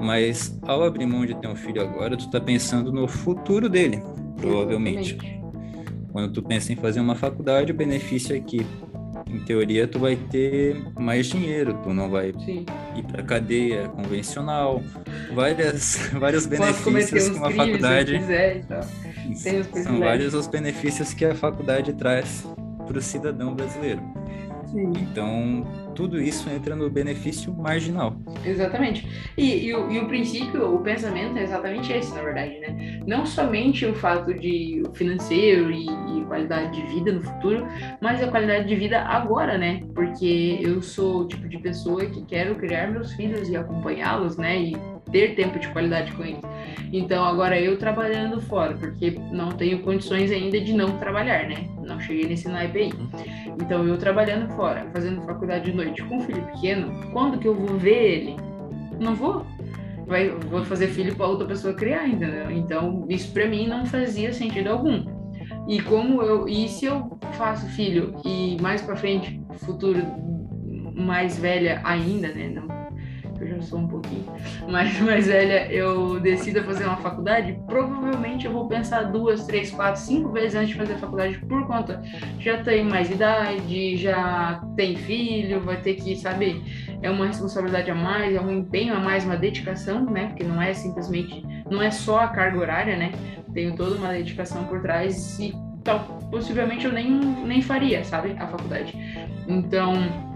Mas 0.00 0.56
ao 0.62 0.84
abrir 0.84 1.06
mão 1.06 1.26
de 1.26 1.34
ter 1.34 1.48
um 1.48 1.56
filho 1.56 1.82
agora, 1.82 2.16
tu 2.16 2.30
tá 2.30 2.40
pensando 2.40 2.92
no 2.92 3.08
futuro 3.08 3.68
dele. 3.68 4.00
provavelmente. 4.36 5.14
Exatamente. 5.14 5.40
Quando 6.12 6.32
tu 6.32 6.42
pensa 6.42 6.72
em 6.72 6.76
fazer 6.76 7.00
uma 7.00 7.14
faculdade, 7.16 7.72
o 7.72 7.74
benefício 7.74 8.34
é 8.34 8.40
que, 8.40 8.64
em 9.32 9.38
teoria, 9.40 9.86
tu 9.86 9.98
vai 9.98 10.16
ter 10.16 10.82
mais 10.98 11.26
dinheiro, 11.26 11.78
tu 11.82 11.94
não 11.94 12.10
vai 12.10 12.32
Sim. 12.44 12.66
ir 12.96 13.02
para 13.04 13.22
cadeia 13.22 13.88
convencional, 13.88 14.82
várias, 15.32 16.10
vários 16.18 16.46
benefícios 16.46 17.28
que 17.28 17.36
uma 17.36 17.50
faculdade. 17.50 18.18
Quiser, 18.18 18.56
então. 18.56 18.80
São 19.82 20.00
vários 20.00 20.34
os 20.34 20.46
benefícios 20.46 21.14
que 21.14 21.24
a 21.24 21.34
faculdade 21.34 21.92
traz 21.92 22.44
para 22.86 22.98
o 22.98 23.02
cidadão 23.02 23.54
brasileiro. 23.54 24.02
Sim. 24.66 24.92
Então, 25.00 25.66
tudo 25.94 26.20
isso 26.20 26.48
entra 26.50 26.74
no 26.74 26.88
benefício 26.90 27.52
marginal. 27.52 28.16
Exatamente. 28.44 29.06
E, 29.36 29.66
e, 29.66 29.74
o, 29.74 29.90
e, 29.90 29.98
o, 29.98 30.06
princípio, 30.06 30.74
o 30.74 30.80
pensamento 30.80 31.36
é 31.36 31.42
exatamente 31.42 31.92
esse, 31.92 32.14
na 32.14 32.22
verdade, 32.22 32.58
né? 32.58 33.00
Não 33.06 33.26
somente 33.26 33.86
o 33.86 33.94
fato 33.94 34.32
de 34.34 34.82
financeiro 34.94 35.70
e, 35.70 35.86
e 35.86 36.24
qualidade 36.26 36.80
de 36.80 36.94
vida 36.94 37.12
no 37.12 37.22
futuro, 37.22 37.66
mas 38.00 38.22
a 38.22 38.28
qualidade 38.28 38.68
de 38.68 38.76
vida 38.76 39.00
agora, 39.00 39.58
né? 39.58 39.82
Porque 39.94 40.58
eu 40.62 40.80
sou 40.80 41.22
o 41.22 41.28
tipo 41.28 41.48
de 41.48 41.58
pessoa 41.58 42.06
que 42.06 42.24
quero 42.24 42.54
criar 42.54 42.90
meus 42.90 43.12
filhos 43.14 43.48
e 43.48 43.56
acompanhá-los, 43.56 44.36
né? 44.36 44.60
E 44.60 44.76
ter 45.10 45.34
tempo 45.34 45.58
de 45.58 45.68
qualidade 45.68 46.12
com 46.12 46.24
eles. 46.24 46.40
Então, 46.92 47.24
agora 47.24 47.60
eu 47.60 47.78
trabalhando 47.78 48.40
fora, 48.40 48.74
porque 48.74 49.16
não 49.30 49.50
tenho 49.50 49.80
condições 49.80 50.30
ainda 50.30 50.60
de 50.60 50.72
não 50.72 50.98
trabalhar, 50.98 51.48
né? 51.48 51.68
Não 51.86 52.00
cheguei 52.00 52.26
nesse 52.26 52.48
naipe 52.48 52.78
aí. 52.78 52.92
Então, 53.60 53.86
eu 53.86 53.96
trabalhando 53.96 54.48
fora, 54.54 54.88
fazendo 54.92 55.22
faculdade 55.22 55.70
de 55.70 55.76
noite 55.76 56.02
com 56.02 56.16
um 56.16 56.20
filho 56.20 56.42
pequeno, 56.46 57.12
quando 57.12 57.38
que 57.38 57.46
eu 57.46 57.54
vou 57.54 57.78
ver 57.78 58.12
ele? 58.12 58.36
Não 58.98 59.14
vou. 59.14 59.46
Vai, 60.06 60.30
vou 60.30 60.64
fazer 60.64 60.88
filho 60.88 61.14
para 61.14 61.26
outra 61.26 61.46
pessoa 61.46 61.74
criar, 61.74 62.08
entendeu? 62.08 62.50
Então, 62.50 63.06
isso 63.08 63.32
para 63.32 63.46
mim 63.46 63.68
não 63.68 63.86
fazia 63.86 64.32
sentido 64.32 64.68
algum. 64.68 65.04
E 65.68 65.80
como 65.82 66.20
eu, 66.22 66.48
e 66.48 66.68
se 66.68 66.86
eu 66.86 67.16
faço 67.34 67.66
filho 67.68 68.16
e 68.24 68.56
mais 68.60 68.82
para 68.82 68.96
frente, 68.96 69.40
futuro 69.58 70.02
mais 70.96 71.38
velha 71.38 71.80
ainda, 71.84 72.28
né? 72.28 72.48
Não 72.48 72.79
eu 73.40 73.48
já 73.48 73.62
sou 73.62 73.80
um 73.80 73.88
pouquinho 73.88 74.24
mais, 74.68 74.98
mais 75.00 75.26
velha, 75.26 75.72
eu 75.72 76.20
decida 76.20 76.62
fazer 76.62 76.84
uma 76.84 76.96
faculdade, 76.98 77.58
provavelmente 77.66 78.46
eu 78.46 78.52
vou 78.52 78.68
pensar 78.68 79.04
duas, 79.04 79.46
três, 79.46 79.70
quatro, 79.70 80.00
cinco 80.00 80.30
vezes 80.30 80.54
antes 80.54 80.68
de 80.70 80.74
fazer 80.74 80.94
a 80.94 80.98
faculdade 80.98 81.38
por 81.38 81.66
conta. 81.66 82.02
Já 82.38 82.62
tem 82.62 82.84
mais 82.84 83.10
idade, 83.10 83.96
já 83.96 84.62
tem 84.76 84.96
filho, 84.96 85.60
vai 85.60 85.76
ter 85.80 85.94
que, 85.94 86.16
saber 86.16 86.62
é 87.02 87.10
uma 87.10 87.26
responsabilidade 87.26 87.90
a 87.90 87.94
mais, 87.94 88.34
é 88.34 88.40
um 88.40 88.50
empenho 88.50 88.94
a 88.94 89.00
mais, 89.00 89.24
uma 89.24 89.36
dedicação, 89.36 90.04
né? 90.04 90.26
Porque 90.26 90.44
não 90.44 90.60
é 90.60 90.74
simplesmente, 90.74 91.44
não 91.70 91.82
é 91.82 91.90
só 91.90 92.20
a 92.20 92.28
carga 92.28 92.58
horária, 92.58 92.96
né? 92.96 93.12
Tenho 93.54 93.74
toda 93.74 93.96
uma 93.96 94.08
dedicação 94.08 94.64
por 94.64 94.80
trás 94.82 95.38
e 95.38 95.54
tal, 95.82 96.00
possivelmente 96.30 96.84
eu 96.84 96.92
nem, 96.92 97.10
nem 97.10 97.62
faria, 97.62 98.04
sabe? 98.04 98.36
A 98.38 98.46
faculdade. 98.46 98.94
Então, 99.48 100.29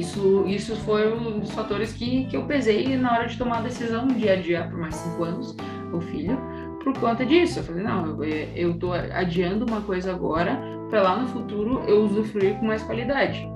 isso, 0.00 0.44
isso 0.46 0.74
foi 0.76 1.12
um 1.12 1.40
dos 1.40 1.50
fatores 1.50 1.92
que, 1.92 2.24
que 2.26 2.36
eu 2.36 2.44
pesei 2.44 2.96
na 2.96 3.12
hora 3.12 3.26
de 3.26 3.36
tomar 3.36 3.58
a 3.58 3.62
decisão 3.62 4.06
de 4.06 4.28
adiar 4.28 4.68
por 4.70 4.78
mais 4.78 4.94
cinco 4.94 5.24
anos 5.24 5.56
o 5.92 6.00
filho, 6.00 6.38
por 6.82 6.96
conta 6.98 7.24
disso. 7.24 7.58
Eu 7.58 7.64
falei, 7.64 7.82
não, 7.82 8.22
eu, 8.22 8.24
eu 8.24 8.78
tô 8.78 8.92
adiando 8.92 9.66
uma 9.66 9.80
coisa 9.82 10.12
agora 10.12 10.58
para 10.88 11.02
lá 11.02 11.16
no 11.16 11.28
futuro 11.28 11.82
eu 11.86 12.02
usufruir 12.04 12.58
com 12.58 12.66
mais 12.66 12.82
qualidade. 12.82 13.46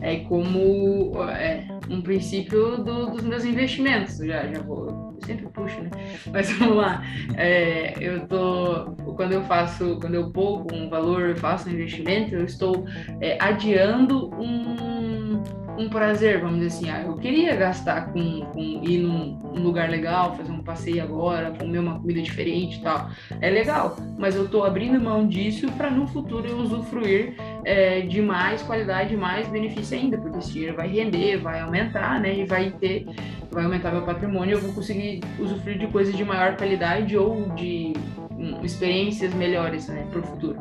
É 0.00 0.16
como 0.20 1.12
é, 1.30 1.64
um 1.88 2.02
princípio 2.02 2.78
do, 2.78 3.10
dos 3.10 3.22
meus 3.22 3.44
investimentos. 3.44 4.18
Já, 4.18 4.46
já 4.46 4.60
vou, 4.62 5.11
sempre 5.24 5.46
puxo, 5.48 5.80
né? 5.80 5.90
Mas 6.32 6.50
vamos 6.58 6.76
lá. 6.76 7.02
É, 7.36 7.94
eu 8.00 8.26
tô, 8.26 8.92
quando 9.16 9.32
eu 9.32 9.42
faço, 9.44 9.98
quando 10.00 10.14
eu 10.14 10.30
pouco 10.30 10.74
um 10.74 10.88
valor, 10.88 11.22
eu 11.22 11.36
faço 11.36 11.68
um 11.68 11.72
investimento, 11.72 12.34
eu 12.34 12.44
estou 12.44 12.84
é, 13.20 13.36
adiando 13.40 14.30
um 14.34 15.42
um 15.76 15.88
prazer, 15.88 16.40
vamos 16.40 16.60
dizer 16.60 16.66
assim, 16.66 16.90
ah, 16.90 17.02
eu 17.02 17.16
queria 17.16 17.56
gastar 17.56 18.12
com, 18.12 18.40
com 18.46 18.60
ir 18.60 18.98
num, 18.98 19.38
num, 19.54 19.62
lugar 19.62 19.88
legal, 19.88 20.36
fazer 20.36 20.52
um 20.52 20.62
passeio 20.62 21.02
agora, 21.02 21.52
comer 21.52 21.78
uma 21.78 21.98
comida 21.98 22.20
diferente 22.20 22.78
e 22.78 22.82
tal. 22.82 23.10
É 23.40 23.48
legal, 23.48 23.96
mas 24.18 24.34
eu 24.34 24.44
estou 24.44 24.64
abrindo 24.64 25.00
mão 25.00 25.26
disso 25.26 25.70
para 25.72 25.90
no 25.90 26.06
futuro 26.06 26.46
eu 26.46 26.58
usufruir 26.58 27.34
é, 27.64 28.02
de 28.02 28.20
mais 28.20 28.62
qualidade, 28.62 29.16
mais 29.16 29.48
benefício 29.48 29.96
ainda, 29.96 30.18
porque 30.18 30.38
esse 30.38 30.52
dinheiro 30.52 30.76
vai 30.76 30.88
render, 30.88 31.38
vai 31.38 31.60
aumentar, 31.60 32.20
né? 32.20 32.38
E 32.38 32.44
vai 32.44 32.70
ter, 32.72 33.06
vai 33.52 33.64
aumentar 33.64 33.92
meu 33.92 34.02
patrimônio, 34.02 34.54
eu 34.54 34.60
vou 34.60 34.72
conseguir 34.72 35.20
usufruir 35.38 35.78
de 35.78 35.86
coisas 35.86 36.16
de 36.16 36.24
maior 36.24 36.56
qualidade 36.56 37.16
ou 37.16 37.50
de 37.54 37.92
um, 38.30 38.64
experiências 38.64 39.32
melhores, 39.34 39.88
né, 39.88 40.06
para 40.10 40.20
o 40.20 40.22
futuro. 40.22 40.58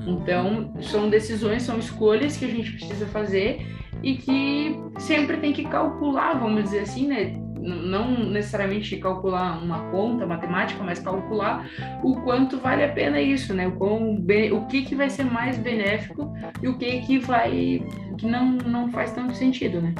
Uhum. 0.00 0.18
Então, 0.20 0.72
são 0.82 1.08
decisões, 1.08 1.62
são 1.62 1.78
escolhas 1.78 2.36
que 2.36 2.44
a 2.44 2.48
gente 2.48 2.72
precisa 2.72 3.06
fazer 3.06 3.66
e 4.02 4.16
que 4.16 4.76
sempre 4.98 5.38
tem 5.38 5.52
que 5.52 5.64
calcular, 5.64 6.34
vamos 6.34 6.64
dizer 6.64 6.80
assim, 6.80 7.06
né? 7.06 7.32
Não 7.56 8.28
necessariamente 8.28 8.94
calcular 8.98 9.56
uma 9.62 9.90
conta 9.90 10.26
matemática, 10.26 10.82
mas 10.84 10.98
calcular 10.98 11.66
o 12.02 12.20
quanto 12.20 12.58
vale 12.58 12.84
a 12.84 12.92
pena 12.92 13.18
isso, 13.18 13.54
né? 13.54 13.66
O, 13.66 13.72
quão, 13.72 14.22
o 14.52 14.66
que, 14.66 14.82
que 14.82 14.94
vai 14.94 15.08
ser 15.08 15.24
mais 15.24 15.56
benéfico 15.56 16.34
e 16.62 16.68
o 16.68 16.76
que, 16.76 17.00
que 17.00 17.18
vai 17.18 17.82
que 18.18 18.26
não, 18.26 18.52
não 18.58 18.90
faz 18.90 19.12
tanto 19.12 19.34
sentido, 19.34 19.80
né? 19.80 19.94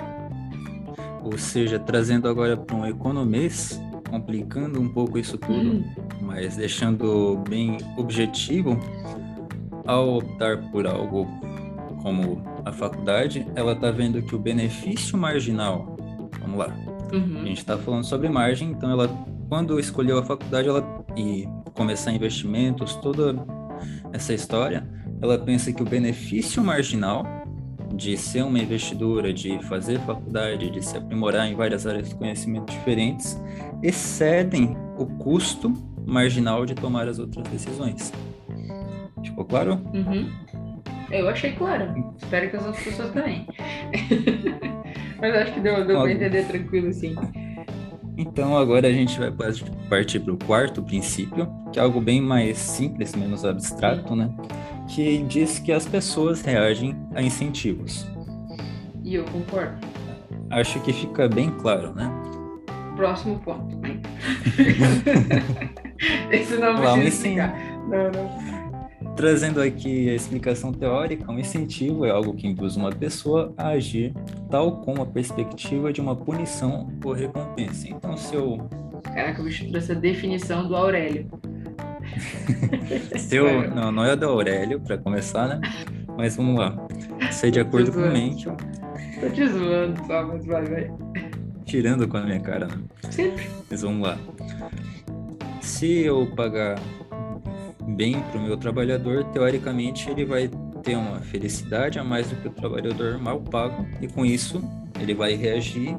Ou 1.25 1.39
seja, 1.39 1.79
trazendo 1.79 2.29
agora 2.29 2.57
para 2.57 2.77
um 2.77 2.87
economês, 2.87 3.81
complicando 4.11 4.81
um 4.81 4.89
pouco 4.89 5.19
isso 5.19 5.39
tudo, 5.39 5.79
hum. 5.79 5.85
mas 6.21 6.57
deixando 6.57 7.43
bem 7.49 7.79
objetivo, 7.97 8.79
ao 9.87 10.19
optar 10.19 10.59
por 10.71 10.87
algo 10.87 11.27
como 12.03 12.43
a 12.65 12.73
faculdade, 12.73 13.47
ela 13.55 13.73
está 13.73 13.91
vendo 13.91 14.23
que 14.23 14.35
o 14.35 14.39
benefício 14.39 15.17
marginal, 15.17 15.97
vamos 16.41 16.59
lá, 16.59 16.69
uhum. 17.13 17.41
a 17.41 17.45
gente 17.47 17.59
está 17.59 17.79
falando 17.79 18.05
sobre 18.05 18.29
margem, 18.29 18.71
então 18.71 18.91
ela, 18.91 19.09
quando 19.49 19.81
escolheu 19.81 20.19
a 20.19 20.23
faculdade, 20.23 20.69
ela 20.69 21.05
e 21.17 21.49
começar 21.75 22.13
investimentos, 22.13 22.95
toda 22.97 23.35
essa 24.13 24.33
história, 24.33 24.89
ela 25.21 25.39
pensa 25.39 25.73
que 25.73 25.83
o 25.83 25.87
benefício 25.87 26.63
marginal 26.63 27.25
de 27.97 28.17
ser 28.17 28.43
uma 28.43 28.59
investidora, 28.59 29.33
de 29.33 29.59
fazer 29.65 29.99
faculdade, 30.01 30.71
de 30.71 30.85
se 30.85 30.97
aprimorar 30.97 31.47
em 31.47 31.55
várias 31.55 31.87
áreas 31.87 32.09
de 32.09 32.15
conhecimento 32.15 32.71
diferentes, 32.73 33.41
excedem 33.83 34.77
o 34.99 35.07
custo 35.07 35.73
marginal 36.07 36.67
de 36.67 36.75
tomar 36.75 37.09
as 37.09 37.19
outras 37.19 37.47
decisões. 37.49 38.13
Ficou 39.23 39.45
claro? 39.45 39.81
Uhum. 39.93 40.31
Eu 41.11 41.29
achei 41.29 41.53
claro. 41.53 42.15
Espero 42.21 42.51
que 42.51 42.57
as 42.57 42.67
outras 42.67 42.85
pessoas 42.85 43.11
também. 43.13 43.47
Mas 45.21 45.35
acho 45.35 45.55
que 45.55 45.61
deu, 45.61 45.87
deu 45.87 46.01
para 46.01 46.13
entender 46.13 46.47
tranquilo, 46.47 46.93
sim. 46.93 47.15
Então 48.17 48.57
agora 48.57 48.87
a 48.87 48.93
gente 48.93 49.19
vai 49.19 49.33
partir 49.89 50.21
para 50.21 50.33
o 50.33 50.37
quarto 50.37 50.83
princípio, 50.83 51.49
que 51.73 51.79
é 51.79 51.83
algo 51.83 52.01
bem 52.01 52.21
mais 52.21 52.59
simples, 52.59 53.15
menos 53.15 53.45
abstrato, 53.45 54.15
né? 54.15 54.31
Que 54.89 55.19
diz 55.19 55.59
que 55.59 55.73
as 55.73 55.87
pessoas 55.87 56.43
reagem 56.43 56.97
a 57.15 57.23
incentivos. 57.23 58.07
E 59.03 59.15
eu 59.15 59.25
concordo. 59.25 59.79
Acho 60.51 60.79
que 60.81 60.93
fica 60.93 61.27
bem 61.29 61.51
claro, 61.51 61.95
né? 61.95 62.11
Próximo 62.97 63.39
ponto. 63.41 63.79
Esse 66.31 66.57
não 66.57 66.77
Vamos 66.77 67.07
explicar. 67.07 67.55
Não, 67.89 68.11
não. 68.11 68.55
Trazendo 69.17 69.61
aqui 69.61 70.11
a 70.11 70.15
explicação 70.15 70.73
teórica, 70.73 71.31
um 71.31 71.39
incentivo 71.39 72.05
é 72.05 72.11
algo 72.11 72.35
que 72.35 72.49
induz 72.49 72.77
uma 72.77 72.91
pessoa 72.91 73.55
a 73.57 73.69
agir 73.69 74.13
tal 74.51 74.81
como 74.81 75.03
a 75.03 75.07
perspectiva 75.07 75.93
de 75.93 76.01
uma 76.01 76.17
punição 76.17 76.91
ou 77.05 77.13
recompensa. 77.13 77.89
Então, 77.89 78.17
se 78.17 78.35
eu. 78.35 78.69
Caraca, 79.03 79.41
o 79.41 79.45
bicho 79.45 79.71
trouxe 79.71 79.93
a 79.93 79.95
definição 79.95 80.67
do 80.67 80.75
Aurélio. 80.75 81.31
se 83.17 83.37
eu... 83.37 83.71
Não, 83.71 83.93
não 83.93 84.05
é 84.05 84.17
do 84.17 84.27
Aurélio, 84.27 84.81
para 84.81 84.99
começar, 84.99 85.47
né? 85.47 85.61
Mas 86.17 86.37
vamos 86.37 86.59
lá. 86.59 86.75
Sei 87.31 87.51
de 87.51 87.61
acordo 87.61 87.93
com 87.93 88.01
o 88.01 88.11
Mencken. 88.11 88.57
Tô 89.21 89.29
te 89.31 89.47
zoando 89.49 90.07
só, 90.07 90.27
mas 90.27 90.45
vai, 90.47 90.65
vai. 90.65 90.91
Tirando 91.65 92.07
com 92.07 92.17
a 92.17 92.23
minha 92.23 92.41
cara, 92.41 92.67
né? 92.67 92.77
Sempre. 93.11 93.49
Mas 93.71 93.83
vamos 93.83 94.07
lá. 94.07 94.19
Se 95.61 96.05
eu 96.05 96.27
pagar 96.37 96.79
bem 97.97 98.21
para 98.21 98.39
o 98.39 98.43
meu 98.43 98.57
trabalhador, 98.57 99.25
teoricamente 99.25 100.11
ele 100.11 100.25
vai 100.25 100.51
ter 100.83 100.97
uma 100.97 101.21
felicidade 101.21 101.99
a 101.99 102.05
mais 102.05 102.29
do 102.29 102.37
que 102.37 102.49
o 102.49 102.51
trabalhador 102.51 103.19
mal 103.19 103.41
pago 103.41 103.87
e 104.01 104.07
com 104.07 104.25
isso 104.25 104.63
ele 105.01 105.15
vai 105.15 105.35
reagir 105.35 105.97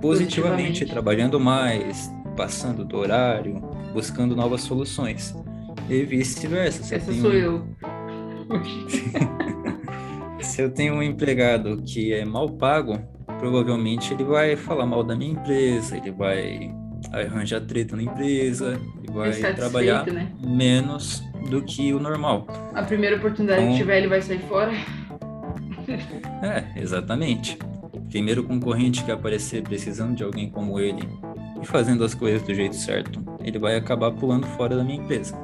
positivamente. 0.00 0.86
trabalhando 0.86 1.40
mais, 1.40 2.12
passando 2.36 2.84
do 2.84 2.96
horário, 2.98 3.60
buscando 3.92 4.36
novas 4.36 4.60
soluções 4.60 5.34
e 5.88 6.04
vice-versa. 6.04 6.94
Essa 6.94 7.12
sou 7.12 7.30
um... 7.30 7.34
eu. 7.34 7.66
se 10.40 10.62
eu 10.62 10.70
tenho 10.70 10.94
um 10.94 11.02
empregado 11.02 11.82
que 11.82 12.12
é 12.12 12.24
mal 12.24 12.48
pago, 12.48 12.98
provavelmente 13.38 14.12
ele 14.12 14.24
vai 14.24 14.56
falar 14.56 14.86
mal 14.86 15.02
da 15.02 15.14
minha 15.14 15.32
empresa, 15.32 15.96
ele 15.96 16.10
vai 16.10 16.74
arranjar 17.12 17.60
treta 17.60 17.96
na 17.96 18.02
empresa, 18.02 18.80
e 19.02 19.10
vai 19.10 19.32
trabalhar 19.54 20.06
né? 20.06 20.32
menos 20.40 21.22
do 21.48 21.62
que 21.62 21.92
o 21.92 22.00
normal. 22.00 22.46
A 22.74 22.82
primeira 22.82 23.16
oportunidade 23.16 23.62
então, 23.62 23.72
que 23.72 23.78
tiver, 23.78 23.98
ele 23.98 24.08
vai 24.08 24.20
sair 24.20 24.40
fora. 24.40 24.72
É, 26.42 26.80
exatamente. 26.80 27.58
Primeiro 28.08 28.44
concorrente 28.44 29.04
que 29.04 29.10
aparecer 29.10 29.62
precisando 29.62 30.14
de 30.14 30.22
alguém 30.22 30.48
como 30.48 30.78
ele 30.78 31.02
e 31.62 31.66
fazendo 31.66 32.04
as 32.04 32.14
coisas 32.14 32.42
do 32.42 32.54
jeito 32.54 32.76
certo, 32.76 33.22
ele 33.42 33.58
vai 33.58 33.76
acabar 33.76 34.10
pulando 34.12 34.46
fora 34.46 34.76
da 34.76 34.84
minha 34.84 35.02
empresa. 35.02 35.36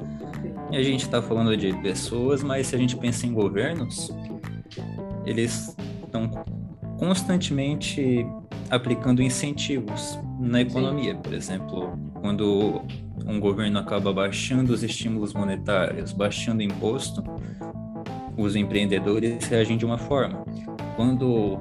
E 0.75 0.76
a 0.76 0.83
gente 0.83 1.04
está 1.04 1.23
falando 1.23 1.57
de 1.57 1.73
pessoas, 1.83 2.43
mas 2.43 2.66
se 2.66 2.75
a 2.75 2.78
gente 2.78 2.97
pensa 2.97 3.28
em 3.28 3.33
governos, 3.33 4.12
eles 5.25 5.76
estão 6.02 6.28
constantemente 6.99 8.26
aplicando 8.69 9.23
incentivos 9.23 10.19
na 10.40 10.62
economia. 10.62 11.14
Sim. 11.14 11.21
Por 11.23 11.33
exemplo, 11.33 11.99
quando 12.21 12.83
um 13.25 13.38
governo 13.38 13.78
acaba 13.78 14.12
baixando 14.12 14.73
os 14.73 14.83
estímulos 14.83 15.33
monetários, 15.33 16.11
baixando 16.11 16.59
o 16.59 16.62
imposto, 16.64 17.23
os 18.37 18.57
empreendedores 18.57 19.47
reagem 19.47 19.76
de 19.76 19.87
uma 19.87 19.97
forma. 19.97 20.45
Quando 20.97 21.57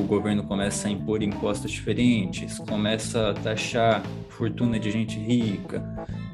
o 0.00 0.04
governo 0.04 0.42
começa 0.44 0.88
a 0.88 0.90
impor 0.90 1.22
impostos 1.22 1.70
diferentes, 1.70 2.58
começa 2.58 3.30
a 3.30 3.34
taxar 3.34 4.02
fortuna 4.28 4.78
de 4.78 4.90
gente 4.90 5.18
rica, 5.18 5.82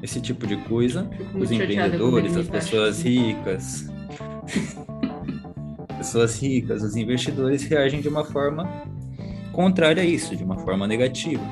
esse 0.01 0.19
tipo 0.19 0.47
de 0.47 0.57
coisa, 0.57 1.09
os 1.33 1.51
empreendedores, 1.51 2.35
as 2.35 2.47
pessoas 2.47 3.01
ricas, 3.01 3.89
pessoas 5.97 6.41
ricas, 6.41 6.81
os 6.81 6.95
investidores 6.95 7.63
reagem 7.63 8.01
de 8.01 8.07
uma 8.07 8.25
forma 8.25 8.67
contrária 9.51 10.01
a 10.01 10.05
isso, 10.05 10.35
de 10.35 10.43
uma 10.43 10.57
forma 10.57 10.87
negativa. 10.87 11.43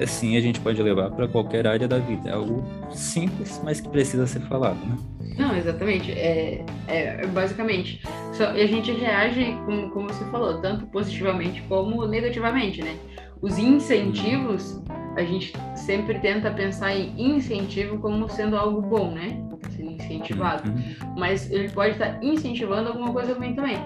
Assim 0.00 0.36
a 0.36 0.40
gente 0.40 0.60
pode 0.60 0.82
levar 0.82 1.10
para 1.10 1.28
qualquer 1.28 1.66
área 1.66 1.86
da 1.86 1.98
vida. 1.98 2.30
É 2.30 2.32
algo 2.32 2.64
simples, 2.92 3.60
mas 3.62 3.80
que 3.80 3.88
precisa 3.88 4.26
ser 4.26 4.40
falado, 4.42 4.78
né? 4.86 4.96
Não, 5.36 5.56
exatamente. 5.56 6.12
É, 6.12 6.64
é 6.86 7.26
basicamente. 7.26 8.00
E 8.42 8.62
a 8.62 8.66
gente 8.66 8.90
reage, 8.90 9.56
como, 9.64 9.90
como 9.90 10.08
você 10.08 10.24
falou, 10.26 10.60
tanto 10.60 10.86
positivamente 10.86 11.62
como 11.68 12.04
negativamente, 12.06 12.82
né? 12.82 12.96
Os 13.40 13.58
incentivos, 13.58 14.82
a 15.16 15.22
gente 15.22 15.52
sempre 15.76 16.18
tenta 16.18 16.50
pensar 16.50 16.96
em 16.96 17.14
incentivo 17.16 17.98
como 17.98 18.28
sendo 18.28 18.56
algo 18.56 18.82
bom, 18.82 19.12
né? 19.12 19.40
Sendo 19.70 19.92
incentivado. 19.92 20.68
Uhum. 20.68 21.14
Mas 21.16 21.50
ele 21.50 21.68
pode 21.68 21.92
estar 21.92 22.22
incentivando 22.22 22.88
alguma 22.88 23.12
coisa 23.12 23.34
ruim 23.34 23.54
também. 23.54 23.76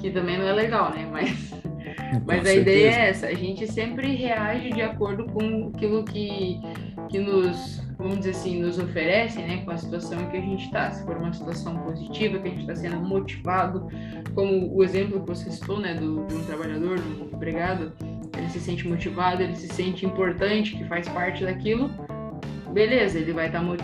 Que 0.00 0.10
também 0.10 0.38
não 0.38 0.46
é 0.46 0.52
legal, 0.52 0.90
né? 0.90 1.08
Mas, 1.12 1.54
mas 2.26 2.46
a 2.46 2.54
ideia 2.54 2.90
é 2.90 3.08
essa. 3.10 3.26
A 3.28 3.34
gente 3.34 3.70
sempre 3.70 4.14
reage 4.16 4.70
de 4.70 4.82
acordo 4.82 5.26
com 5.26 5.70
aquilo 5.74 6.04
que, 6.04 6.60
que 7.08 7.18
nos 7.18 7.85
vamos 7.98 8.18
dizer 8.18 8.30
assim, 8.30 8.60
nos 8.60 8.78
oferece, 8.78 9.38
né, 9.40 9.62
com 9.64 9.70
a 9.70 9.78
situação 9.78 10.20
em 10.20 10.26
que 10.30 10.36
a 10.36 10.40
gente 10.40 10.66
está. 10.66 10.90
Se 10.90 11.04
for 11.04 11.16
uma 11.16 11.32
situação 11.32 11.76
positiva, 11.78 12.38
que 12.38 12.48
a 12.48 12.50
gente 12.50 12.60
está 12.60 12.74
sendo 12.74 12.96
motivado, 12.96 13.88
como 14.34 14.74
o 14.74 14.84
exemplo 14.84 15.20
que 15.20 15.26
você 15.26 15.50
citou, 15.50 15.80
né, 15.80 15.94
do, 15.94 16.26
de 16.26 16.34
um 16.34 16.44
trabalhador, 16.44 16.98
de 16.98 17.08
um 17.08 17.26
empregado, 17.32 17.92
ele 18.36 18.48
se 18.50 18.60
sente 18.60 18.86
motivado, 18.86 19.42
ele 19.42 19.56
se 19.56 19.68
sente 19.68 20.04
importante, 20.04 20.76
que 20.76 20.84
faz 20.84 21.08
parte 21.08 21.44
daquilo, 21.44 21.90
beleza, 22.72 23.18
ele 23.18 23.32
vai 23.32 23.46
estar 23.46 23.60
tá 23.60 23.76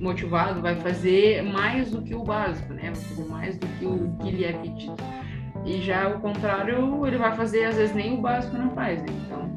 motivado, 0.00 0.60
vai 0.60 0.74
fazer 0.76 1.42
mais 1.42 1.90
do 1.90 2.02
que 2.02 2.14
o 2.14 2.24
básico, 2.24 2.72
né, 2.74 2.90
vai 2.90 2.94
fazer 2.94 3.28
mais 3.28 3.56
do 3.56 3.66
que 3.78 3.86
o 3.86 4.16
que 4.20 4.30
lhe 4.32 4.44
é 4.44 4.52
pedido. 4.52 4.96
E 5.64 5.80
já 5.80 6.08
o 6.08 6.20
contrário, 6.20 7.06
ele 7.06 7.18
vai 7.18 7.36
fazer, 7.36 7.66
às 7.66 7.76
vezes, 7.76 7.94
nem 7.94 8.14
o 8.14 8.20
básico 8.20 8.56
não 8.56 8.70
faz, 8.70 9.00
né? 9.02 9.08
Então, 9.26 9.50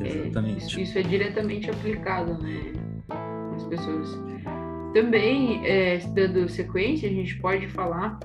Exatamente. 0.00 0.62
É, 0.62 0.66
isso, 0.66 0.80
isso, 0.80 0.98
é 0.98 1.02
diretamente 1.02 1.70
aplicado, 1.70 2.36
né? 2.42 2.83
As 3.64 3.68
pessoas. 3.68 4.18
Também, 4.92 5.66
é, 5.66 5.98
dando 6.14 6.48
sequência, 6.48 7.08
a 7.08 7.12
gente 7.12 7.36
pode 7.38 7.66
falar 7.68 8.18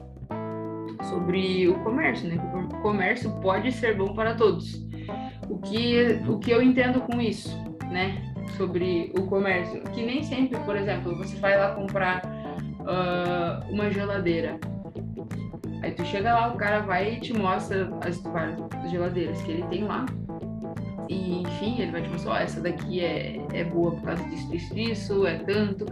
sobre 1.03 1.67
o 1.67 1.75
comércio, 1.79 2.29
né? 2.29 2.37
O 2.71 2.81
comércio 2.81 3.31
pode 3.41 3.71
ser 3.71 3.97
bom 3.97 4.13
para 4.13 4.35
todos. 4.35 4.87
O 5.49 5.57
que, 5.57 6.19
o 6.27 6.37
que 6.37 6.51
eu 6.51 6.61
entendo 6.61 7.01
com 7.01 7.19
isso, 7.19 7.49
né? 7.89 8.21
Sobre 8.57 9.11
o 9.17 9.25
comércio, 9.25 9.81
que 9.93 10.05
nem 10.05 10.23
sempre, 10.23 10.59
por 10.59 10.75
exemplo, 10.75 11.15
você 11.17 11.35
vai 11.37 11.57
lá 11.57 11.73
comprar 11.73 12.21
uh, 12.81 13.71
uma 13.73 13.89
geladeira. 13.89 14.59
Aí 15.81 15.91
tu 15.91 16.05
chega 16.05 16.33
lá, 16.33 16.53
o 16.53 16.57
cara 16.57 16.81
vai 16.81 17.15
e 17.15 17.19
te 17.19 17.33
mostra 17.33 17.89
as 18.05 18.21
várias 18.21 18.59
geladeiras 18.91 19.41
que 19.41 19.51
ele 19.51 19.63
tem 19.63 19.83
lá 19.85 20.05
e 21.09 21.41
enfim, 21.41 21.81
ele 21.81 21.91
vai 21.91 22.03
te 22.03 22.09
mostrar, 22.09 22.33
ó, 22.33 22.37
essa 22.37 22.61
daqui 22.61 23.01
é, 23.01 23.41
é 23.51 23.63
boa 23.63 23.91
por 23.91 24.03
causa 24.03 24.23
disso, 24.25 24.49
disso, 24.51 24.75
disso, 24.75 25.25
é 25.25 25.39
tanto, 25.39 25.85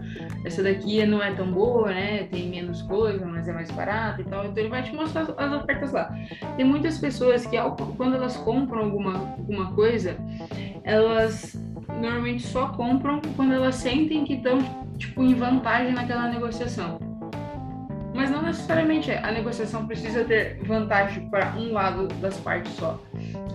essa 0.45 0.61
daqui 0.61 1.03
não 1.07 1.21
é 1.23 1.33
tão 1.33 1.51
boa, 1.51 1.89
né, 1.89 2.23
tem 2.25 2.47
menos 2.47 2.83
coisa, 2.83 3.25
mas 3.25 3.47
é 3.47 3.51
mais 3.51 3.71
barata 3.71 4.21
e 4.21 4.25
tal, 4.25 4.45
então 4.45 4.57
ele 4.59 4.69
vai 4.69 4.83
te 4.83 4.93
mostrar 4.93 5.21
as 5.21 5.51
ofertas 5.51 5.91
lá. 5.91 6.15
Tem 6.55 6.63
muitas 6.63 6.99
pessoas 6.99 7.47
que, 7.47 7.57
quando 7.97 8.15
elas 8.15 8.37
compram 8.37 8.83
alguma, 8.83 9.17
alguma 9.17 9.71
coisa, 9.73 10.15
elas 10.83 11.59
normalmente 11.87 12.45
só 12.45 12.67
compram 12.69 13.19
quando 13.35 13.53
elas 13.53 13.75
sentem 13.75 14.23
que 14.23 14.35
estão, 14.35 14.59
tipo, 14.99 15.23
em 15.23 15.33
vantagem 15.33 15.93
naquela 15.93 16.29
negociação. 16.29 16.99
Mas 18.13 18.29
não 18.31 18.41
necessariamente 18.41 19.11
a 19.11 19.31
negociação 19.31 19.85
precisa 19.85 20.23
ter 20.23 20.59
vantagem 20.63 21.29
para 21.29 21.55
um 21.55 21.73
lado 21.73 22.07
das 22.19 22.39
partes 22.39 22.71
só. 22.73 22.99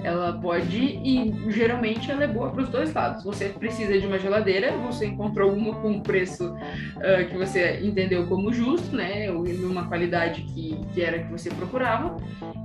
Ela 0.05 0.33
pode 0.33 0.79
e 0.79 1.33
geralmente 1.49 2.11
ela 2.11 2.25
é 2.25 2.27
boa 2.27 2.51
para 2.51 2.63
os 2.63 2.69
dois 2.69 2.93
lados. 2.93 3.23
Você 3.23 3.47
precisa 3.51 3.99
de 3.99 4.07
uma 4.07 4.19
geladeira, 4.19 4.73
você 4.73 5.07
encontrou 5.07 5.53
uma 5.53 5.75
com 5.77 5.91
um 5.91 6.01
preço 6.01 6.53
uh, 6.53 7.29
que 7.31 7.37
você 7.37 7.81
entendeu 7.81 8.27
como 8.27 8.53
justo, 8.53 8.97
né? 8.97 9.31
Ou 9.31 9.45
numa 9.45 9.87
qualidade 9.87 10.43
que, 10.43 10.77
que 10.93 11.03
era 11.03 11.21
que 11.21 11.31
você 11.31 11.51
procurava. 11.51 12.17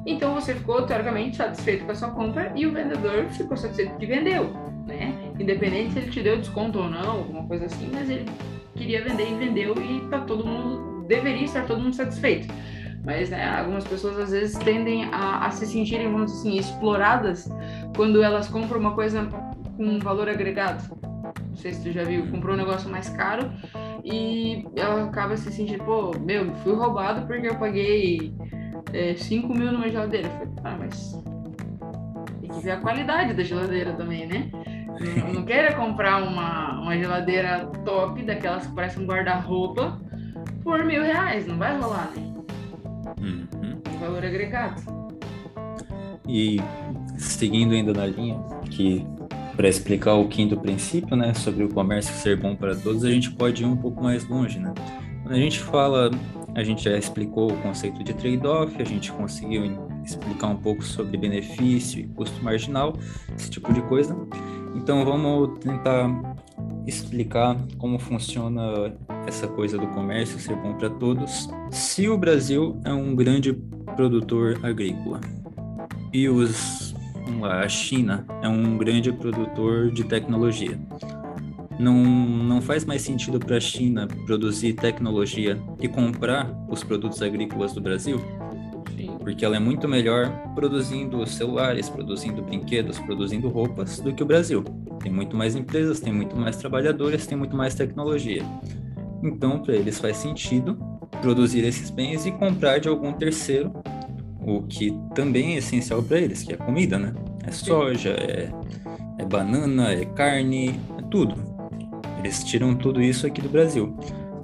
Então 0.06 0.34
você 0.34 0.56
ficou 0.56 0.82
teoricamente 0.84 1.38
satisfeito 1.38 1.86
com 1.86 1.91
a 1.91 1.95
sua 1.95 2.10
compra 2.10 2.51
e 2.56 2.65
o 2.65 2.71
vendedor 2.71 3.25
ficou 3.30 3.56
satisfeito 3.56 3.95
que 3.97 4.06
vendeu, 4.06 4.51
né? 4.88 5.13
Independente 5.39 5.93
se 5.93 5.99
ele 5.99 6.10
te 6.10 6.21
deu 6.21 6.38
desconto 6.38 6.80
ou 6.80 6.89
não, 6.89 7.17
alguma 7.17 7.45
coisa 7.45 7.65
assim, 7.65 7.89
mas 7.93 8.10
ele 8.10 8.25
queria 8.75 9.03
vender 9.03 9.30
e 9.30 9.36
vendeu 9.36 9.75
e 9.75 10.10
tá 10.10 10.21
todo 10.21 10.45
mundo 10.45 10.97
deveria 11.08 11.45
estar 11.45 11.65
todo 11.65 11.82
mundo 11.82 11.95
satisfeito. 11.95 12.47
Mas 13.03 13.29
né, 13.29 13.47
algumas 13.57 13.86
pessoas 13.86 14.19
às 14.19 14.31
vezes 14.31 14.57
tendem 14.57 15.05
a, 15.05 15.45
a 15.45 15.51
se 15.51 15.65
sentirem, 15.65 16.12
vamos 16.12 16.31
assim, 16.31 16.57
exploradas 16.57 17.49
quando 17.95 18.21
elas 18.21 18.47
compram 18.47 18.79
uma 18.79 18.93
coisa 18.93 19.25
com 19.77 19.83
um 19.83 19.99
valor 19.99 20.27
agregado. 20.27 20.83
Não 21.49 21.55
sei 21.55 21.73
se 21.73 21.83
tu 21.83 21.91
já 21.91 22.03
viu, 22.03 22.27
comprou 22.27 22.53
um 22.53 22.57
negócio 22.57 22.89
mais 22.89 23.10
caro 23.10 23.51
e 24.03 24.65
ela 24.75 25.05
acaba 25.05 25.36
se 25.38 25.51
sentindo, 25.51 25.83
pô, 25.83 26.12
meu, 26.19 26.53
fui 26.57 26.73
roubado 26.73 27.25
porque 27.25 27.47
eu 27.47 27.55
paguei 27.55 28.33
é, 28.93 29.15
5 29.15 29.53
mil 29.53 29.71
numa 29.71 29.89
geladeira. 29.89 30.29
falei, 30.29 30.53
ah, 30.63 30.77
mas 30.79 31.23
tem 32.41 32.49
que 32.49 32.60
ver 32.62 32.71
a 32.71 32.77
qualidade 32.77 33.33
da 33.33 33.43
geladeira 33.43 33.93
também, 33.93 34.27
né? 34.27 34.49
Não, 34.99 35.33
não 35.33 35.45
queira 35.45 35.75
comprar 35.75 36.23
uma, 36.23 36.81
uma 36.81 36.97
geladeira 36.97 37.65
top, 37.86 38.23
daquelas 38.23 38.65
que 38.65 38.73
parecem 38.73 39.03
um 39.03 39.05
guarda-roupa, 39.05 39.99
por 40.63 40.83
mil 40.83 41.03
reais, 41.03 41.45
não 41.45 41.57
vai 41.57 41.77
rolar, 41.77 42.12
né? 42.15 42.26
Uhum. 43.19 43.82
Valor 43.99 44.23
agregado. 44.23 44.82
E 46.27 46.58
seguindo 47.17 47.73
ainda 47.73 47.93
na 47.93 48.06
linha, 48.06 48.38
que 48.69 49.06
para 49.56 49.67
explicar 49.67 50.13
o 50.13 50.27
quinto 50.27 50.56
princípio, 50.58 51.15
né, 51.15 51.34
sobre 51.34 51.63
o 51.63 51.69
comércio 51.69 52.13
ser 52.13 52.38
bom 52.38 52.56
para 52.56 52.75
todos, 52.75 53.03
a 53.03 53.10
gente 53.10 53.32
pode 53.32 53.63
ir 53.63 53.65
um 53.65 53.75
pouco 53.75 54.03
mais 54.03 54.27
longe, 54.27 54.60
né? 54.60 54.71
Quando 55.23 55.34
a 55.34 55.39
gente 55.39 55.60
fala, 55.60 56.12
a 56.53 56.63
gente 56.63 56.84
já 56.84 56.95
explicou 56.95 57.51
o 57.51 57.58
conceito 57.58 58.03
de 58.03 58.13
trade-off, 58.13 58.80
a 58.80 58.86
gente 58.86 59.12
conseguiu 59.12 59.63
explicar 60.06 60.47
um 60.47 60.58
pouco 60.58 60.84
sobre 60.84 61.17
benefício 61.17 61.99
e 61.99 62.08
custo 62.08 62.41
marginal, 62.43 62.93
esse 63.36 63.49
tipo 63.49 63.73
de 63.73 63.82
coisa. 63.84 64.15
Então 64.75 65.03
vamos 65.03 65.58
tentar 65.60 66.08
explicar 66.86 67.58
como 67.77 67.99
funciona 67.99 68.95
essa 69.27 69.47
coisa 69.47 69.77
do 69.77 69.87
comércio 69.87 70.39
ser 70.39 70.55
bom 70.55 70.73
para 70.73 70.89
todos. 70.89 71.49
Se 71.69 72.07
o 72.07 72.17
Brasil 72.17 72.79
é 72.85 72.93
um 72.93 73.15
grande 73.15 73.53
produtor 73.95 74.59
agrícola 74.63 75.19
e 76.13 76.29
os, 76.29 76.95
lá, 77.39 77.61
a 77.61 77.69
China 77.69 78.25
é 78.41 78.47
um 78.47 78.77
grande 78.77 79.11
produtor 79.11 79.91
de 79.91 80.03
tecnologia, 80.05 80.79
não, 81.77 81.95
não 82.03 82.61
faz 82.61 82.85
mais 82.85 83.01
sentido 83.01 83.37
para 83.37 83.57
a 83.57 83.59
China 83.59 84.07
produzir 84.25 84.73
tecnologia 84.73 85.61
e 85.79 85.87
comprar 85.87 86.49
os 86.69 86.83
produtos 86.83 87.21
agrícolas 87.21 87.73
do 87.73 87.81
Brasil? 87.81 88.19
porque 89.27 89.43
ela 89.43 89.57
é 89.57 89.59
muito 89.59 89.89
melhor 89.89 90.31
produzindo 90.55 91.27
celulares, 91.27 91.89
produzindo 91.89 92.41
brinquedos, 92.41 92.97
produzindo 92.97 93.49
roupas 93.49 93.99
do 93.99 94.13
que 94.13 94.23
o 94.23 94.25
Brasil. 94.25 94.63
Tem 95.01 95.11
muito 95.11 95.35
mais 95.35 95.53
empresas, 95.53 95.99
tem 95.99 96.13
muito 96.13 96.33
mais 96.37 96.55
trabalhadores, 96.55 97.27
tem 97.27 97.37
muito 97.37 97.53
mais 97.53 97.75
tecnologia. 97.75 98.41
Então, 99.23 99.60
para 99.60 99.75
eles 99.75 99.99
faz 99.99 100.17
sentido 100.17 100.77
produzir 101.21 101.63
esses 101.63 101.89
bens 101.89 102.25
e 102.25 102.32
comprar 102.32 102.80
de 102.80 102.88
algum 102.88 103.12
terceiro, 103.13 103.71
o 104.39 104.63
que 104.63 104.97
também 105.13 105.56
é 105.56 105.58
essencial 105.58 106.01
para 106.01 106.19
eles, 106.19 106.43
que 106.43 106.53
é 106.53 106.58
comida, 106.58 106.97
né? 106.97 107.13
É 107.45 107.51
soja, 107.51 108.12
é, 108.12 108.51
é 109.17 109.25
banana, 109.25 109.91
é 109.91 110.06
carne, 110.06 110.80
é 110.97 111.01
tudo. 111.10 111.36
Eles 112.19 112.43
tiram 112.43 112.75
tudo 112.75 113.01
isso 113.01 113.25
aqui 113.25 113.41
do 113.41 113.49
Brasil. 113.49 113.95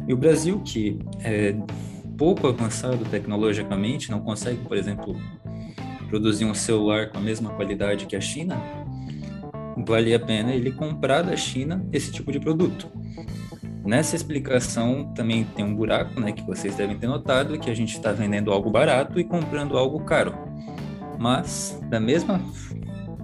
E 0.07 0.13
o 0.13 0.17
Brasil, 0.17 0.59
que 0.59 0.99
é 1.21 1.55
pouco 2.17 2.47
avançado 2.47 3.03
tecnologicamente, 3.05 4.11
não 4.11 4.19
consegue, 4.19 4.59
por 4.65 4.77
exemplo, 4.77 5.15
produzir 6.09 6.45
um 6.45 6.53
celular 6.53 7.09
com 7.09 7.17
a 7.17 7.21
mesma 7.21 7.51
qualidade 7.51 8.05
que 8.05 8.15
a 8.15 8.21
China, 8.21 8.61
vale 9.85 10.13
a 10.13 10.19
pena 10.19 10.53
ele 10.53 10.71
comprar 10.71 11.21
da 11.21 11.35
China 11.35 11.85
esse 11.91 12.11
tipo 12.11 12.31
de 12.31 12.39
produto. 12.39 12.91
Nessa 13.85 14.15
explicação 14.15 15.11
também 15.13 15.43
tem 15.43 15.65
um 15.65 15.75
buraco, 15.75 16.19
né, 16.19 16.31
que 16.31 16.43
vocês 16.43 16.75
devem 16.75 16.97
ter 16.97 17.07
notado, 17.07 17.59
que 17.59 17.69
a 17.69 17.75
gente 17.75 17.93
está 17.93 18.13
vendendo 18.13 18.51
algo 18.51 18.69
barato 18.69 19.19
e 19.19 19.23
comprando 19.25 19.77
algo 19.77 19.99
caro. 20.05 20.33
Mas, 21.19 21.79
da 21.89 21.99
mesma, 21.99 22.41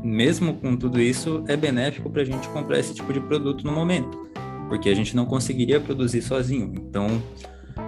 mesmo 0.03 0.53
com 0.55 0.75
tudo 0.75 0.99
isso, 0.99 1.43
é 1.47 1.55
benéfico 1.55 2.09
para 2.09 2.23
a 2.23 2.25
gente 2.25 2.47
comprar 2.49 2.77
esse 2.77 2.93
tipo 2.93 3.13
de 3.13 3.21
produto 3.21 3.65
no 3.65 3.71
momento, 3.71 4.29
porque 4.67 4.89
a 4.89 4.95
gente 4.95 5.15
não 5.15 5.25
conseguiria 5.25 5.79
produzir 5.79 6.21
sozinho. 6.21 6.73
Então, 6.75 7.07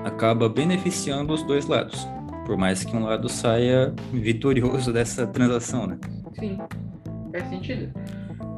acaba 0.06 0.48
beneficiando 0.48 1.34
os 1.34 1.44
dois 1.44 1.68
lados, 1.68 2.08
por 2.46 2.58
mais 2.58 2.86
que 2.86 2.96
um 2.96 3.04
lado 3.04 3.28
saia 3.28 3.94
vitorioso 4.14 4.92
dessa 4.94 5.28
transação, 5.28 5.88
né? 5.88 5.98
Sim, 6.40 6.58
faz 7.32 7.50
sentido. 7.50 7.92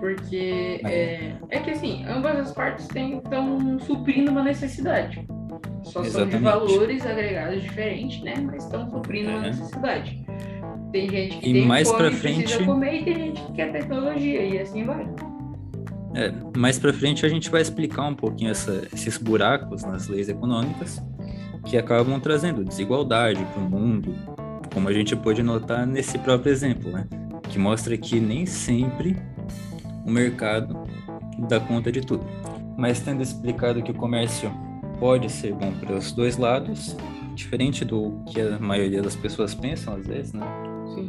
Porque 0.04 0.82
é, 0.84 1.32
é 1.50 1.60
que 1.62 1.72
assim, 1.72 2.04
ambas 2.06 2.38
as 2.38 2.52
partes 2.52 2.84
estão 2.84 3.80
suprindo 3.80 4.32
uma 4.32 4.44
necessidade. 4.44 5.26
Só 5.82 6.02
Exatamente. 6.02 6.12
são 6.12 6.28
de 6.28 6.38
valores 6.44 7.06
agregados 7.06 7.64
diferentes, 7.64 8.22
né? 8.22 8.34
Mas 8.46 8.66
estão 8.66 8.86
suprindo 8.90 9.30
é. 9.30 9.34
uma 9.34 9.42
necessidade. 9.44 10.26
Tem 10.92 11.10
gente 11.10 11.38
que 11.38 11.50
e 11.50 11.54
tem 11.54 11.66
mais 11.66 11.90
fome 11.90 12.12
frente... 12.12 12.44
precisa 12.44 12.66
comer 12.66 13.00
e 13.00 13.06
tem 13.06 13.16
gente 13.16 13.42
que 13.44 13.54
quer 13.54 13.72
tecnologia 13.72 14.46
e 14.46 14.60
assim 14.60 14.84
vai. 14.84 15.08
É, 16.16 16.34
mais 16.58 16.78
para 16.78 16.92
frente 16.92 17.26
a 17.26 17.30
gente 17.30 17.50
vai 17.50 17.62
explicar 17.62 18.06
um 18.06 18.14
pouquinho 18.14 18.52
essa, 18.52 18.86
esses 18.94 19.18
buracos 19.18 19.84
nas 19.84 20.10
leis 20.10 20.28
econômicas 20.28 21.02
que 21.66 21.78
acabam 21.78 22.20
trazendo 22.20 22.66
desigualdade 22.66 23.42
para 23.54 23.64
o 23.64 23.70
mundo, 23.70 24.14
como 24.74 24.90
a 24.90 24.94
gente 24.94 25.16
pode 25.16 25.42
notar 25.42 25.88
nesse 25.88 26.20
próprio 26.20 26.52
exemplo, 26.52 26.92
né? 26.92 27.08
que 27.50 27.58
mostra 27.58 27.96
que 27.98 28.20
nem 28.20 28.46
sempre 28.46 29.16
o 30.06 30.12
mercado 30.12 30.78
dá 31.48 31.60
conta 31.60 31.92
de 31.92 32.02
tudo. 32.02 32.26
Mas 32.78 33.00
tendo 33.00 33.22
explicado 33.22 33.82
que 33.82 33.92
o 33.92 33.94
comércio 33.94 34.52
pode 35.00 35.32
ser 35.32 35.54
bom 35.54 35.72
para 35.74 35.96
os 35.96 36.12
dois 36.12 36.38
lados, 36.38 36.96
diferente 37.36 37.84
do 37.84 38.24
que 38.28 38.40
a 38.42 38.60
maioria 38.60 39.02
das 39.02 39.16
pessoas 39.16 39.54
pensam 39.54 39.96
às 39.96 40.06
vezes, 40.06 40.34
né? 40.34 40.46
Sim. 40.94 41.08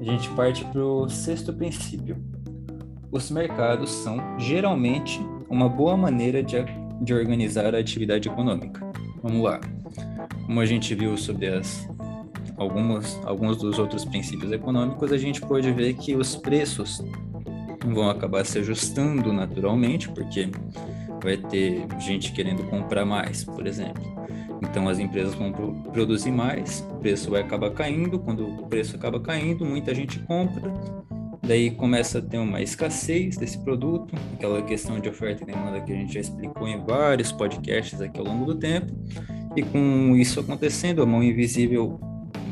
A 0.00 0.04
gente 0.04 0.28
parte 0.30 0.64
para 0.64 0.82
o 0.82 1.08
sexto 1.08 1.52
princípio. 1.52 2.16
Os 3.10 3.30
mercados 3.30 3.90
são 3.90 4.38
geralmente 4.38 5.20
uma 5.48 5.68
boa 5.68 5.96
maneira 5.96 6.42
de, 6.42 6.56
de 7.00 7.14
organizar 7.14 7.74
a 7.74 7.78
atividade 7.78 8.28
econômica. 8.28 8.84
Vamos 9.22 9.42
lá. 9.42 9.60
Como 10.44 10.60
a 10.60 10.66
gente 10.66 10.94
viu 10.94 11.16
sobre 11.16 11.46
as 11.46 11.88
algumas, 12.56 13.20
alguns 13.24 13.56
dos 13.56 13.78
outros 13.78 14.04
princípios 14.04 14.50
econômicos, 14.50 15.12
a 15.12 15.18
gente 15.18 15.40
pode 15.40 15.70
ver 15.72 15.94
que 15.94 16.14
os 16.14 16.36
preços 16.36 17.02
vão 17.94 18.10
acabar 18.10 18.44
se 18.44 18.58
ajustando 18.58 19.32
naturalmente, 19.32 20.08
porque 20.08 20.48
vai 21.22 21.36
ter 21.36 21.86
gente 21.98 22.32
querendo 22.32 22.62
comprar 22.64 23.04
mais, 23.04 23.44
por 23.44 23.66
exemplo. 23.66 24.02
Então 24.62 24.88
as 24.88 24.98
empresas 24.98 25.34
vão 25.34 25.52
produzir 25.92 26.30
mais, 26.30 26.86
o 26.90 26.96
preço 26.96 27.30
vai 27.30 27.42
acabar 27.42 27.70
caindo, 27.70 28.18
quando 28.18 28.46
o 28.46 28.66
preço 28.66 28.96
acaba 28.96 29.20
caindo, 29.20 29.64
muita 29.64 29.94
gente 29.94 30.18
compra, 30.20 30.72
daí 31.42 31.70
começa 31.70 32.18
a 32.18 32.22
ter 32.22 32.38
uma 32.38 32.62
escassez 32.62 33.36
desse 33.36 33.58
produto, 33.58 34.14
aquela 34.34 34.62
questão 34.62 34.98
de 34.98 35.08
oferta 35.08 35.42
e 35.42 35.46
demanda 35.46 35.80
que 35.80 35.92
a 35.92 35.96
gente 35.96 36.14
já 36.14 36.20
explicou 36.20 36.66
em 36.66 36.82
vários 36.84 37.30
podcasts 37.32 38.00
aqui 38.00 38.18
ao 38.18 38.26
longo 38.26 38.46
do 38.46 38.54
tempo, 38.54 38.92
e 39.54 39.62
com 39.62 40.16
isso 40.16 40.40
acontecendo, 40.40 41.02
a 41.02 41.06
mão 41.06 41.22
invisível 41.22 42.00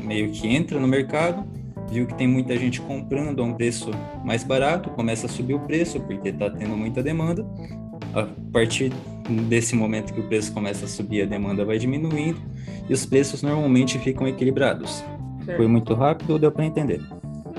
meio 0.03 0.31
que 0.31 0.47
entra 0.47 0.79
no 0.79 0.87
mercado 0.87 1.43
viu 1.89 2.05
que 2.07 2.13
tem 2.15 2.27
muita 2.27 2.57
gente 2.57 2.81
comprando 2.81 3.41
a 3.41 3.45
um 3.45 3.53
preço 3.53 3.91
mais 4.23 4.43
barato, 4.43 4.89
começa 4.91 5.27
a 5.27 5.29
subir 5.29 5.53
o 5.53 5.59
preço 5.59 5.99
porque 6.01 6.29
está 6.29 6.49
tendo 6.49 6.75
muita 6.75 7.01
demanda. 7.03 7.45
A 8.13 8.27
partir 8.51 8.91
desse 9.47 9.75
momento 9.75 10.13
que 10.13 10.19
o 10.19 10.27
preço 10.27 10.53
começa 10.53 10.85
a 10.85 10.87
subir, 10.87 11.23
a 11.23 11.25
demanda 11.25 11.65
vai 11.65 11.77
diminuindo 11.77 12.39
e 12.89 12.93
os 12.93 13.05
preços 13.05 13.41
normalmente 13.41 13.99
ficam 13.99 14.27
equilibrados. 14.27 15.03
Certo. 15.43 15.57
Foi 15.57 15.67
muito 15.67 15.93
rápido 15.93 16.31
ou 16.31 16.39
deu 16.39 16.51
para 16.51 16.65
entender? 16.65 17.01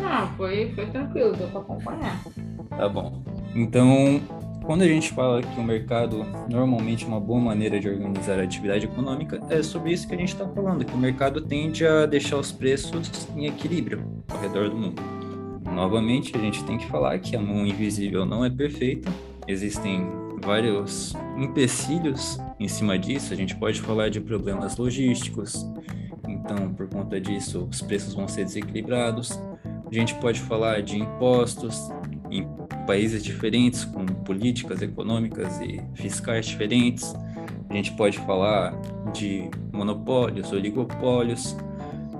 Não, 0.00 0.26
foi, 0.36 0.72
foi 0.74 0.86
tranquilo, 0.86 1.36
deu 1.36 1.48
para 1.48 1.60
acompanhar. 1.60 2.22
Tá 2.70 2.88
bom. 2.88 3.22
Então, 3.54 4.20
quando 4.66 4.82
a 4.82 4.88
gente 4.88 5.12
fala 5.12 5.40
que 5.40 5.60
o 5.60 5.62
mercado 5.62 6.26
normalmente 6.50 7.04
é 7.04 7.08
uma 7.08 7.20
boa 7.20 7.40
maneira 7.40 7.78
de 7.78 7.88
organizar 7.88 8.40
a 8.40 8.42
atividade 8.42 8.84
econômica, 8.84 9.40
é 9.48 9.62
sobre 9.62 9.92
isso 9.92 10.08
que 10.08 10.14
a 10.14 10.18
gente 10.18 10.32
está 10.32 10.46
falando, 10.48 10.84
que 10.84 10.92
o 10.92 10.98
mercado 10.98 11.40
tende 11.40 11.86
a 11.86 12.04
deixar 12.04 12.36
os 12.36 12.50
preços 12.50 13.28
em 13.36 13.46
equilíbrio 13.46 14.04
ao 14.28 14.40
redor 14.40 14.68
do 14.68 14.76
mundo. 14.76 15.00
Novamente, 15.72 16.36
a 16.36 16.40
gente 16.40 16.64
tem 16.64 16.78
que 16.78 16.86
falar 16.86 17.18
que 17.20 17.36
a 17.36 17.40
mão 17.40 17.64
invisível 17.64 18.26
não 18.26 18.44
é 18.44 18.50
perfeita, 18.50 19.08
existem 19.46 20.04
vários 20.44 21.14
empecilhos 21.36 22.38
em 22.58 22.66
cima 22.66 22.98
disso, 22.98 23.32
a 23.32 23.36
gente 23.36 23.54
pode 23.54 23.80
falar 23.80 24.08
de 24.08 24.20
problemas 24.20 24.76
logísticos, 24.76 25.64
então 26.26 26.74
por 26.74 26.88
conta 26.88 27.20
disso 27.20 27.68
os 27.70 27.80
preços 27.80 28.14
vão 28.14 28.26
ser 28.26 28.44
desequilibrados, 28.44 29.38
a 29.88 29.94
gente 29.94 30.14
pode 30.16 30.40
falar 30.40 30.82
de 30.82 30.98
impostos, 30.98 31.88
em 32.38 32.48
países 32.86 33.22
diferentes, 33.22 33.84
com 33.84 34.04
políticas 34.06 34.82
econômicas 34.82 35.60
e 35.60 35.80
fiscais 35.94 36.46
diferentes. 36.46 37.14
A 37.68 37.74
gente 37.74 37.92
pode 37.92 38.18
falar 38.18 38.72
de 39.12 39.50
monopólios, 39.72 40.52
oligopólios. 40.52 41.56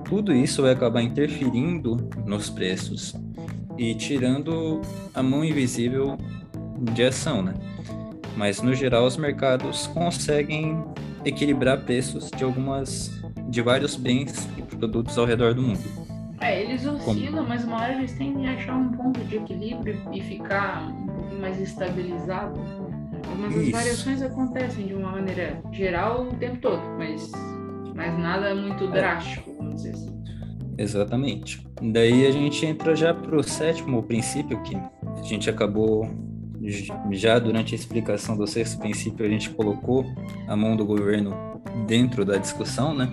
Tudo 0.05 0.33
isso 0.33 0.61
vai 0.61 0.71
acabar 0.71 1.01
interferindo 1.01 2.09
nos 2.25 2.49
preços 2.49 3.15
e 3.77 3.93
tirando 3.95 4.81
a 5.13 5.21
mão 5.21 5.43
invisível 5.43 6.17
de 6.93 7.03
ação, 7.03 7.41
né? 7.41 7.53
Mas 8.35 8.61
no 8.61 8.73
geral 8.73 9.05
os 9.05 9.17
mercados 9.17 9.87
conseguem 9.87 10.83
equilibrar 11.25 11.81
preços 11.81 12.29
de 12.29 12.43
algumas 12.43 13.11
de 13.49 13.61
vários 13.61 13.95
bens 13.95 14.47
e 14.57 14.61
produtos 14.61 15.17
ao 15.17 15.25
redor 15.25 15.53
do 15.53 15.61
mundo. 15.61 16.06
É, 16.39 16.61
eles 16.61 16.85
oscilam, 16.85 17.33
Como? 17.33 17.47
mas 17.47 17.63
uma 17.63 17.77
hora 17.77 17.93
eles 17.93 18.13
tendem 18.13 18.47
a 18.47 18.53
achar 18.53 18.75
um 18.75 18.91
ponto 18.91 19.19
de 19.21 19.37
equilíbrio 19.37 19.99
e 20.11 20.21
ficar 20.21 20.87
um 20.87 21.07
pouquinho 21.07 21.41
mais 21.41 21.59
estabilizado. 21.59 22.59
Mas 23.39 23.57
as 23.57 23.69
variações 23.69 24.21
acontecem 24.21 24.87
de 24.87 24.93
uma 24.93 25.11
maneira 25.11 25.61
geral 25.71 26.27
o 26.27 26.33
tempo 26.35 26.57
todo, 26.57 26.81
mas, 26.97 27.31
mas 27.95 28.17
nada 28.17 28.55
muito 28.55 28.85
é. 28.85 28.91
drástico, 28.91 29.51
vamos 29.57 29.75
dizer 29.75 29.91
assim. 29.91 30.17
Exatamente. 30.77 31.67
Daí 31.81 32.27
a 32.27 32.31
gente 32.31 32.65
entra 32.65 32.95
já 32.95 33.13
para 33.13 33.35
o 33.35 33.43
sétimo 33.43 34.03
princípio, 34.03 34.61
que 34.61 34.75
a 34.75 35.23
gente 35.23 35.49
acabou 35.49 36.07
já 37.11 37.39
durante 37.39 37.73
a 37.73 37.77
explicação 37.77 38.37
do 38.37 38.45
sexto 38.45 38.79
princípio, 38.79 39.25
a 39.25 39.29
gente 39.29 39.49
colocou 39.51 40.05
a 40.47 40.55
mão 40.55 40.75
do 40.75 40.85
governo 40.85 41.56
dentro 41.85 42.25
da 42.25 42.37
discussão, 42.37 42.93
né? 42.93 43.09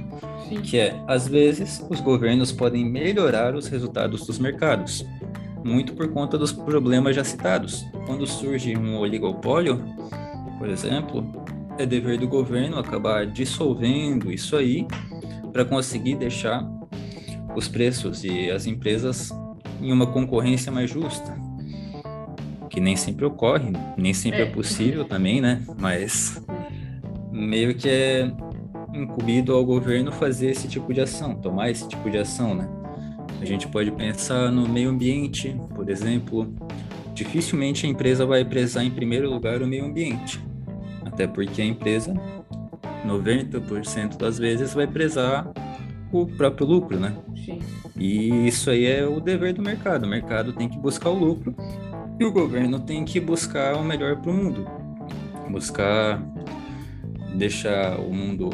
Sim. 0.49 0.61
Que 0.61 0.79
é, 0.79 0.97
às 1.07 1.27
vezes, 1.27 1.85
os 1.89 2.01
governos 2.01 2.53
podem 2.53 2.85
melhorar 2.85 3.55
os 3.55 3.67
resultados 3.67 4.27
dos 4.27 4.39
mercados, 4.39 5.05
muito 5.65 5.95
por 5.95 6.09
conta 6.09 6.37
dos 6.37 6.53
problemas 6.53 7.17
já 7.17 7.25
citados. 7.25 7.85
Quando 8.07 8.27
surge 8.27 8.77
um 8.77 8.99
oligopólio, 8.99 9.83
por 10.59 10.69
exemplo, 10.69 11.25
é 11.79 11.87
dever 11.87 12.19
do 12.19 12.29
governo 12.29 12.79
acabar 12.79 13.27
dissolvendo 13.27 14.31
isso 14.31 14.57
aí 14.57 14.87
para 15.53 15.65
conseguir 15.65 16.17
deixar 16.17 16.69
os 17.57 17.69
preços 17.69 18.25
e 18.25 18.51
as 18.51 18.67
empresas 18.67 19.31
em 19.81 19.93
uma 19.93 20.07
concorrência 20.07 20.71
mais 20.71 20.91
justa. 20.91 21.35
Que 22.69 22.81
nem 22.81 22.97
sempre 22.97 23.25
ocorre, 23.25 23.73
nem 23.97 24.13
sempre 24.13 24.41
é, 24.41 24.43
é 24.43 24.47
possível 24.47 25.05
também, 25.05 25.41
né? 25.41 25.63
Mas 25.79 26.43
meio 27.31 27.75
que 27.75 27.89
é 27.89 28.33
incumbido 28.95 29.53
ao 29.53 29.65
governo 29.65 30.13
fazer 30.13 30.51
esse 30.51 30.69
tipo 30.69 30.93
de 30.95 31.01
ação, 31.01 31.35
tomar 31.35 31.71
esse 31.71 31.89
tipo 31.89 32.09
de 32.09 32.19
ação, 32.19 32.55
né? 32.55 32.69
A 33.41 33.45
gente 33.45 33.67
pode 33.69 33.91
pensar 33.91 34.51
no 34.51 34.69
meio 34.69 34.91
ambiente, 34.91 35.55
por 35.75 35.91
exemplo. 35.91 36.55
Dificilmente 37.13 37.87
a 37.87 37.89
empresa 37.89 38.25
vai 38.25 38.45
prezar 38.45 38.85
em 38.85 38.91
primeiro 38.91 39.31
lugar 39.31 39.63
o 39.63 39.67
meio 39.67 39.85
ambiente, 39.85 40.43
até 41.05 41.27
porque 41.27 41.63
a 41.63 41.65
empresa, 41.65 42.15
90% 43.07 44.17
das 44.17 44.39
vezes, 44.39 44.75
vai 44.75 44.87
prezar 44.87 45.53
o 46.11 46.27
próprio 46.27 46.67
lucro, 46.67 46.99
né? 46.99 47.17
Sim. 47.45 47.61
E 47.97 48.49
isso 48.49 48.71
aí 48.71 48.87
é 48.87 49.07
o 49.07 49.21
dever 49.21 49.53
do 49.53 49.63
mercado. 49.63 50.05
O 50.05 50.09
mercado 50.09 50.53
tem 50.53 50.69
que 50.69 50.79
buscar 50.79 51.11
o 51.11 51.19
lucro 51.19 51.55
e 52.19 52.25
o 52.25 52.33
governo 52.33 52.81
tem 52.81 53.05
que 53.05 53.21
buscar 53.21 53.77
o 53.77 53.85
melhor 53.85 54.17
para 54.17 54.31
o 54.31 54.35
mundo, 54.35 54.67
buscar 55.51 56.21
deixar 57.35 57.99
o 57.99 58.13
mundo 58.13 58.51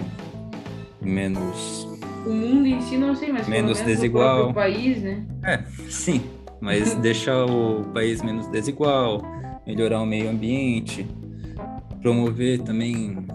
menos. 1.00 1.88
O 2.26 2.30
mundo 2.30 2.66
em 2.66 2.80
si 2.82 2.96
não 2.96 3.14
sei, 3.14 3.32
mas 3.32 3.48
menos 3.48 3.80
desigual. 3.80 4.50
O 4.50 4.54
país, 4.54 5.02
né? 5.02 5.24
É, 5.42 5.62
sim, 5.88 6.22
mas 6.60 6.94
deixar 7.00 7.46
o 7.46 7.84
país 7.94 8.22
menos 8.22 8.46
desigual, 8.48 9.22
melhorar 9.66 10.00
o 10.00 10.06
meio 10.06 10.28
ambiente, 10.28 11.06
promover 12.02 12.60
também 12.60 13.26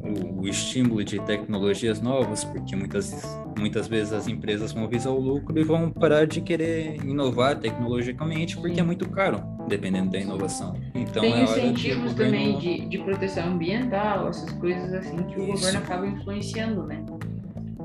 o, 0.00 0.42
o, 0.42 0.48
estímulo 0.48 1.04
de 1.04 1.20
tecnologias 1.20 2.00
novas, 2.00 2.44
porque 2.44 2.74
muitas, 2.74 3.22
muitas 3.56 3.86
vezes 3.86 4.12
as 4.12 4.26
empresas 4.26 4.72
vão 4.72 4.88
visar 4.88 5.10
o 5.10 5.20
lucro 5.20 5.58
e 5.58 5.62
vão 5.62 5.90
parar 5.90 6.26
de 6.26 6.40
querer 6.40 6.96
inovar 7.04 7.58
tecnologicamente, 7.58 8.56
porque 8.56 8.80
é 8.80 8.82
muito 8.82 9.08
caro, 9.08 9.42
dependendo 9.68 10.10
da 10.10 10.18
inovação. 10.18 10.74
Então, 10.94 11.22
Tem 11.22 11.34
é 11.34 11.42
incentivos 11.44 12.12
governo... 12.12 12.32
também 12.32 12.58
de, 12.58 12.86
de 12.86 12.98
proteção 12.98 13.48
ambiental, 13.48 14.28
essas 14.28 14.50
coisas 14.52 14.92
assim 14.92 15.16
que 15.16 15.38
o 15.38 15.42
Isso. 15.42 15.52
governo 15.52 15.78
acaba 15.78 16.06
influenciando, 16.06 16.82
né? 16.84 17.04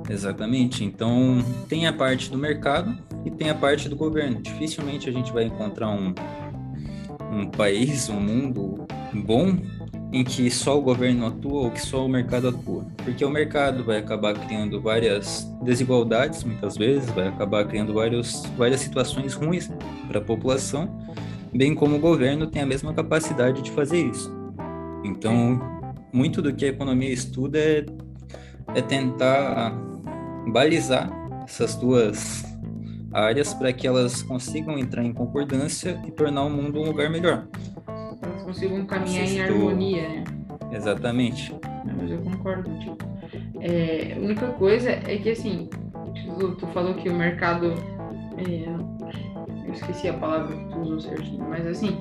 Exatamente. 0.09 0.83
Então, 0.83 1.43
tem 1.67 1.87
a 1.87 1.93
parte 1.93 2.29
do 2.31 2.37
mercado 2.37 2.97
e 3.25 3.31
tem 3.31 3.49
a 3.49 3.55
parte 3.55 3.87
do 3.87 3.95
governo. 3.95 4.41
Dificilmente 4.41 5.09
a 5.09 5.11
gente 5.11 5.31
vai 5.31 5.45
encontrar 5.45 5.89
um, 5.89 6.13
um 7.31 7.45
país, 7.47 8.09
um 8.09 8.19
mundo 8.19 8.85
bom 9.13 9.57
em 10.13 10.23
que 10.23 10.49
só 10.51 10.77
o 10.77 10.81
governo 10.81 11.25
atua 11.25 11.61
ou 11.63 11.71
que 11.71 11.81
só 11.81 12.05
o 12.05 12.07
mercado 12.07 12.47
atua. 12.47 12.85
Porque 12.97 13.25
o 13.25 13.29
mercado 13.29 13.83
vai 13.83 13.97
acabar 13.97 14.35
criando 14.35 14.79
várias 14.79 15.51
desigualdades, 15.63 16.43
muitas 16.43 16.77
vezes, 16.77 17.09
vai 17.09 17.27
acabar 17.27 17.65
criando 17.65 17.95
vários, 17.95 18.43
várias 18.55 18.81
situações 18.81 19.33
ruins 19.33 19.71
para 20.07 20.19
a 20.19 20.23
população, 20.23 20.87
bem 21.55 21.75
como 21.75 21.95
o 21.95 21.99
governo 21.99 22.47
tem 22.47 22.61
a 22.61 22.65
mesma 22.65 22.93
capacidade 22.93 23.61
de 23.61 23.71
fazer 23.71 24.05
isso. 24.05 24.31
Então, 25.03 25.59
muito 26.11 26.41
do 26.41 26.53
que 26.53 26.65
a 26.65 26.69
economia 26.69 27.11
estuda 27.11 27.59
é, 27.59 27.85
é 28.75 28.81
tentar 28.81 29.71
balizar 30.47 31.09
essas 31.43 31.75
duas 31.75 32.43
áreas 33.11 33.53
para 33.53 33.71
que 33.71 33.85
elas 33.85 34.23
consigam 34.23 34.77
entrar 34.77 35.03
em 35.03 35.13
concordância 35.13 36.01
e 36.05 36.11
tornar 36.11 36.43
o 36.43 36.49
mundo 36.49 36.79
um 36.79 36.85
lugar 36.85 37.09
melhor. 37.09 37.47
Elas 38.21 38.43
consigam 38.43 38.85
caminhar 38.85 39.27
em 39.27 39.41
harmonia, 39.41 40.09
né? 40.09 40.23
Exatamente. 40.71 41.53
mas 41.85 42.09
eu 42.09 42.17
concordo 42.19 42.69
contigo. 42.69 42.97
É, 43.59 44.13
a 44.17 44.19
única 44.19 44.47
coisa 44.53 44.89
é 44.89 45.17
que, 45.17 45.29
assim, 45.29 45.69
tu, 46.39 46.55
tu 46.55 46.67
falou 46.67 46.95
que 46.95 47.09
o 47.09 47.13
mercado. 47.13 47.73
É, 48.37 49.02
esqueci 49.73 50.07
a 50.07 50.13
palavra 50.13 50.55
que 50.55 50.65
tu 50.65 50.79
usou 50.79 50.99
certinho, 50.99 51.45
mas 51.49 51.65
assim, 51.67 51.97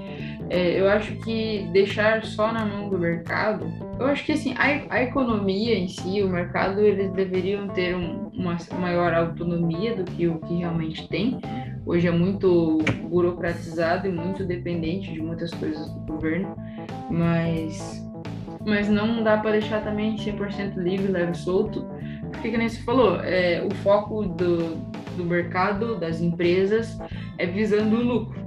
é, 0.51 0.81
eu 0.81 0.89
acho 0.89 1.15
que 1.17 1.69
deixar 1.73 2.25
só 2.25 2.53
na 2.53 2.65
mão 2.65 2.89
do 2.89 2.99
mercado, 2.99 3.67
eu 3.99 4.07
acho 4.07 4.25
que 4.25 4.33
assim, 4.33 4.55
a, 4.55 4.95
a 4.95 5.03
economia 5.03 5.77
em 5.79 5.89
si, 5.89 6.23
o 6.23 6.29
mercado, 6.29 6.81
eles 6.81 7.11
deveriam 7.13 7.69
ter 7.69 7.97
um, 7.97 8.31
uma 8.35 8.57
maior 8.79 9.15
autonomia 9.15 9.95
do 9.95 10.05
que 10.05 10.27
o 10.27 10.39
que 10.41 10.55
realmente 10.55 11.09
tem. 11.09 11.41
Hoje 11.85 12.07
é 12.07 12.11
muito 12.11 12.79
burocratizado 13.09 14.07
e 14.07 14.13
muito 14.13 14.45
dependente 14.45 15.13
de 15.13 15.21
muitas 15.21 15.51
coisas 15.53 15.91
do 15.91 16.01
governo, 16.01 16.57
mas, 17.11 18.09
mas 18.65 18.89
não 18.89 19.23
dá 19.23 19.37
para 19.39 19.53
deixar 19.53 19.83
também 19.83 20.17
100% 20.17 20.77
livre, 20.77 21.11
leve 21.11 21.35
solto, 21.35 21.85
porque, 22.31 22.51
como 22.51 22.69
você 22.69 22.81
falou, 22.83 23.21
é, 23.21 23.63
o 23.65 23.75
foco 23.77 24.25
do, 24.25 24.92
do 25.16 25.25
mercado, 25.25 25.98
das 25.98 26.20
empresas, 26.20 26.98
é 27.38 27.46
visando 27.46 27.96
o 27.96 28.03
lucro. 28.03 28.42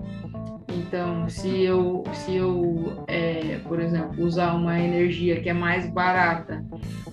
Então, 0.69 1.27
se 1.29 1.63
eu, 1.63 2.03
se 2.13 2.35
eu 2.35 3.03
é, 3.07 3.59
por 3.67 3.79
exemplo, 3.79 4.23
usar 4.23 4.53
uma 4.53 4.79
energia 4.79 5.39
que 5.39 5.49
é 5.49 5.53
mais 5.53 5.89
barata, 5.89 6.65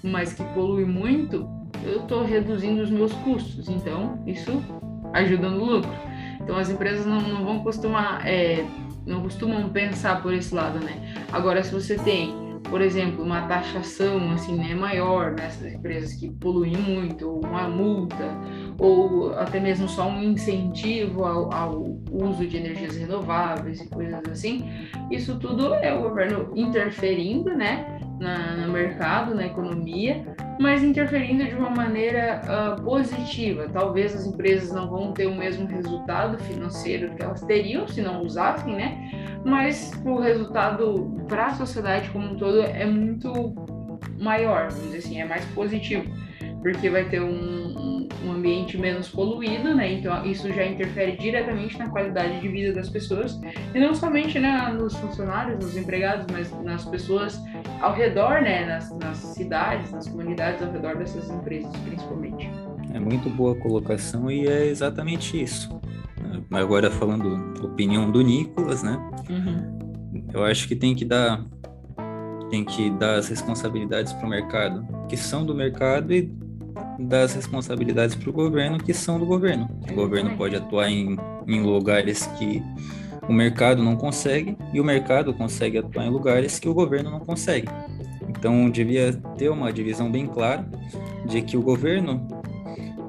mas 0.02 0.32
que 0.32 0.42
polui 0.54 0.84
muito, 0.84 1.48
eu 1.84 2.00
estou 2.00 2.24
reduzindo 2.24 2.82
os 2.82 2.90
meus 2.90 3.12
custos. 3.12 3.68
Então, 3.68 4.22
isso 4.26 4.62
ajuda 5.12 5.48
no 5.48 5.64
lucro. 5.64 5.92
Então, 6.40 6.56
as 6.56 6.70
empresas 6.70 7.06
não, 7.06 7.20
não 7.20 7.44
vão 7.44 7.60
costumar, 7.60 8.26
é, 8.26 8.64
não 9.06 9.22
costumam 9.22 9.68
pensar 9.68 10.22
por 10.22 10.34
esse 10.34 10.54
lado, 10.54 10.78
né? 10.80 11.14
Agora, 11.32 11.62
se 11.62 11.72
você 11.72 11.96
tem 11.96 12.41
por 12.72 12.80
exemplo, 12.80 13.22
uma 13.22 13.42
taxação 13.42 14.32
assim, 14.32 14.56
né, 14.56 14.74
maior 14.74 15.32
nessas 15.32 15.74
empresas 15.74 16.14
que 16.14 16.30
poluem 16.30 16.74
muito, 16.74 17.28
ou 17.28 17.44
uma 17.44 17.68
multa, 17.68 18.34
ou 18.78 19.34
até 19.34 19.60
mesmo 19.60 19.86
só 19.86 20.08
um 20.08 20.22
incentivo 20.22 21.22
ao, 21.22 21.52
ao 21.52 21.98
uso 22.10 22.46
de 22.46 22.56
energias 22.56 22.96
renováveis 22.96 23.78
e 23.82 23.88
coisas 23.90 24.22
assim, 24.26 24.64
isso 25.10 25.38
tudo 25.38 25.74
é 25.74 25.92
o 25.92 26.00
governo 26.00 26.50
interferindo 26.56 27.54
né, 27.54 28.00
na, 28.22 28.56
no 28.56 28.72
mercado, 28.72 29.34
na 29.34 29.46
economia, 29.46 30.24
mas 30.60 30.82
interferindo 30.82 31.44
de 31.44 31.54
uma 31.54 31.70
maneira 31.70 32.40
uh, 32.44 32.82
positiva. 32.82 33.68
Talvez 33.72 34.14
as 34.14 34.24
empresas 34.26 34.72
não 34.72 34.88
vão 34.88 35.12
ter 35.12 35.26
o 35.26 35.34
mesmo 35.34 35.66
resultado 35.66 36.38
financeiro 36.38 37.14
que 37.14 37.22
elas 37.22 37.42
teriam 37.42 37.86
se 37.86 38.00
não 38.00 38.22
usassem, 38.22 38.74
né? 38.74 39.10
Mas 39.44 39.90
o 40.04 40.18
resultado 40.20 41.20
para 41.28 41.46
a 41.46 41.54
sociedade 41.54 42.08
como 42.10 42.28
um 42.28 42.36
todo 42.36 42.62
é 42.62 42.86
muito 42.86 43.54
maior, 44.18 44.68
vamos 44.70 44.84
dizer 44.84 44.98
assim, 44.98 45.20
é 45.20 45.24
mais 45.24 45.44
positivo 45.46 46.08
porque 46.62 46.88
vai 46.88 47.04
ter 47.04 47.20
um, 47.20 47.71
um, 48.24 48.32
ambiente 48.32 48.76
menos 48.78 49.08
poluído, 49.08 49.74
né? 49.74 49.92
Então 49.92 50.24
isso 50.24 50.52
já 50.52 50.64
interfere 50.64 51.16
diretamente 51.16 51.78
na 51.78 51.88
qualidade 51.88 52.40
de 52.40 52.48
vida 52.48 52.72
das 52.72 52.88
pessoas 52.88 53.40
e 53.74 53.78
não 53.78 53.94
somente 53.94 54.38
né, 54.38 54.72
nos 54.78 54.94
funcionários, 54.96 55.64
nos 55.64 55.76
empregados, 55.76 56.26
mas 56.30 56.50
nas 56.62 56.84
pessoas 56.84 57.40
ao 57.80 57.94
redor, 57.94 58.42
né? 58.42 58.66
Nas, 58.66 58.96
nas 58.98 59.18
cidades, 59.18 59.90
nas 59.92 60.08
comunidades 60.08 60.62
ao 60.62 60.72
redor 60.72 60.96
dessas 60.96 61.28
empresas, 61.30 61.74
principalmente. 61.78 62.50
É 62.92 63.00
muito 63.00 63.28
boa 63.30 63.54
colocação 63.54 64.30
e 64.30 64.46
é 64.46 64.66
exatamente 64.66 65.40
isso. 65.40 65.80
Agora 66.50 66.90
falando 66.90 67.54
opinião 67.64 68.10
do 68.10 68.20
Nicolas, 68.20 68.82
né? 68.82 68.98
Uhum. 69.28 70.22
Eu 70.32 70.44
acho 70.44 70.68
que 70.68 70.76
tem 70.76 70.94
que 70.94 71.04
dar 71.04 71.44
tem 72.50 72.66
que 72.66 72.90
dar 72.90 73.14
as 73.14 73.28
responsabilidades 73.28 74.12
para 74.12 74.26
o 74.26 74.28
mercado, 74.28 74.86
que 75.08 75.16
são 75.16 75.42
do 75.42 75.54
mercado 75.54 76.12
e 76.12 76.30
das 77.02 77.34
responsabilidades 77.34 78.14
para 78.14 78.30
o 78.30 78.32
governo 78.32 78.78
que 78.78 78.94
são 78.94 79.18
do 79.18 79.26
governo. 79.26 79.68
O 79.90 79.94
governo 79.94 80.36
pode 80.36 80.56
atuar 80.56 80.90
em, 80.90 81.16
em 81.46 81.62
lugares 81.62 82.26
que 82.38 82.62
o 83.28 83.32
mercado 83.32 83.82
não 83.82 83.96
consegue 83.96 84.56
e 84.72 84.80
o 84.80 84.84
mercado 84.84 85.32
consegue 85.32 85.78
atuar 85.78 86.06
em 86.06 86.10
lugares 86.10 86.58
que 86.58 86.68
o 86.68 86.74
governo 86.74 87.10
não 87.10 87.20
consegue. 87.20 87.68
Então 88.28 88.68
devia 88.70 89.12
ter 89.36 89.48
uma 89.48 89.72
divisão 89.72 90.10
bem 90.10 90.26
clara 90.26 90.66
de 91.26 91.42
que 91.42 91.56
o 91.56 91.62
governo 91.62 92.26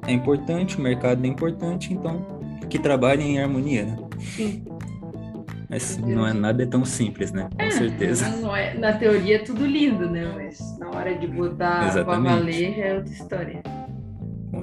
é 0.08 0.12
importante, 0.12 0.78
o 0.78 0.82
mercado 0.82 1.24
é 1.24 1.28
importante, 1.28 1.94
então 1.94 2.26
que 2.70 2.78
trabalhem 2.78 3.36
em 3.36 3.40
harmonia. 3.40 3.86
Né? 3.86 3.98
Sim. 4.20 4.64
Mas 5.70 5.98
não 5.98 6.28
é 6.28 6.34
nada 6.34 6.68
tão 6.68 6.86
simples, 6.86 7.32
né? 7.32 7.50
Com 7.56 7.64
é, 7.64 7.72
certeza. 7.72 8.30
Não 8.38 8.56
é, 8.56 8.76
na 8.76 8.94
teoria 8.94 9.38
é 9.38 9.40
tudo 9.40 9.66
lindo, 9.66 10.08
né? 10.08 10.32
Mas 10.36 10.78
na 10.78 10.90
hora 10.90 11.16
de 11.16 11.26
botar 11.26 11.92
para 11.92 12.20
valer 12.20 12.76
já 12.76 12.84
é 12.84 12.96
outra 12.96 13.12
história. 13.12 13.64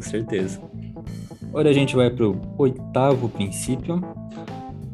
Com 0.00 0.08
certeza. 0.08 0.58
Agora 1.50 1.68
a 1.68 1.72
gente 1.74 1.94
vai 1.94 2.08
para 2.08 2.26
o 2.26 2.40
oitavo 2.56 3.28
princípio, 3.28 4.02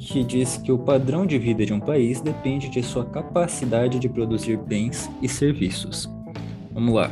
que 0.01 0.25
diz 0.25 0.57
que 0.57 0.73
o 0.73 0.79
padrão 0.79 1.25
de 1.25 1.39
vida 1.39 1.65
de 1.65 1.73
um 1.73 1.79
país 1.79 2.21
depende 2.21 2.69
de 2.69 2.83
sua 2.83 3.05
capacidade 3.05 4.01
de 4.01 4.09
produzir 4.09 4.57
bens 4.57 5.09
e 5.23 5.29
serviços. 5.29 6.11
Vamos 6.73 6.93
lá. 6.93 7.09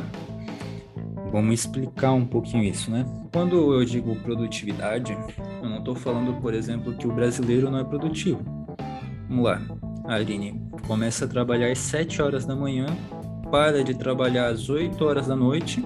Vamos 1.31 1.53
explicar 1.53 2.11
um 2.11 2.25
pouquinho 2.25 2.65
isso, 2.65 2.91
né? 2.91 3.05
Quando 3.31 3.73
eu 3.73 3.85
digo 3.85 4.13
produtividade, 4.17 5.17
eu 5.63 5.69
não 5.69 5.77
estou 5.77 5.95
falando, 5.95 6.33
por 6.41 6.53
exemplo, 6.53 6.93
que 6.95 7.07
o 7.07 7.13
brasileiro 7.13 7.71
não 7.71 7.79
é 7.79 7.83
produtivo. 7.85 8.41
Vamos 9.29 9.45
lá. 9.45 9.61
A 10.03 10.15
Aline 10.15 10.61
começa 10.85 11.23
a 11.23 11.27
trabalhar 11.29 11.71
às 11.71 11.79
7 11.79 12.21
horas 12.21 12.45
da 12.45 12.57
manhã, 12.57 12.87
para 13.49 13.85
de 13.85 13.93
trabalhar 13.93 14.47
às 14.47 14.69
8 14.69 15.01
horas 15.05 15.27
da 15.27 15.35
noite, 15.35 15.81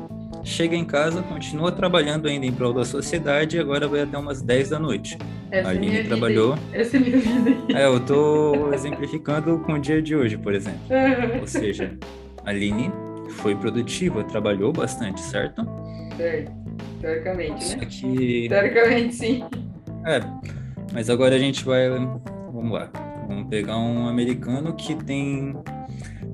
chega 0.49 0.75
em 0.75 0.83
casa, 0.83 1.21
continua 1.21 1.71
trabalhando 1.71 2.27
ainda 2.27 2.45
em 2.45 2.51
prol 2.51 2.73
da 2.73 2.83
sociedade 2.83 3.57
e 3.57 3.59
agora 3.59 3.87
vai 3.87 4.01
até 4.01 4.17
umas 4.17 4.41
10 4.41 4.69
da 4.69 4.79
noite. 4.79 5.17
Essa 5.51 5.69
a 5.69 5.73
é 5.73 5.77
Aline 5.77 5.97
é 5.99 6.03
trabalhou. 6.03 6.57
Essa 6.73 6.97
é 6.97 6.99
minha 6.99 7.17
vida. 7.17 7.79
É, 7.79 7.85
eu 7.85 7.99
tô 7.99 8.73
exemplificando 8.73 9.59
com 9.59 9.73
o 9.73 9.79
dia 9.79 10.01
de 10.01 10.15
hoje, 10.15 10.37
por 10.37 10.53
exemplo. 10.53 10.79
Ou 11.39 11.47
seja, 11.47 11.97
a 12.43 12.49
Aline 12.49 12.91
foi 13.29 13.55
produtiva, 13.55 14.23
trabalhou 14.23 14.73
bastante, 14.73 15.21
certo? 15.21 15.65
Certo. 16.17 16.51
Teoricamente, 16.99 17.63
Só 17.63 17.77
né? 17.77 17.85
que. 17.85 18.49
Teoricamente, 18.49 19.15
sim. 19.15 19.43
É, 20.05 20.19
mas 20.93 21.09
agora 21.09 21.35
a 21.35 21.39
gente 21.39 21.63
vai. 21.63 21.89
Vamos 21.89 22.71
lá. 22.71 22.89
Vamos 23.27 23.47
pegar 23.47 23.77
um 23.77 24.07
americano 24.07 24.73
que 24.75 24.95
tem 24.95 25.55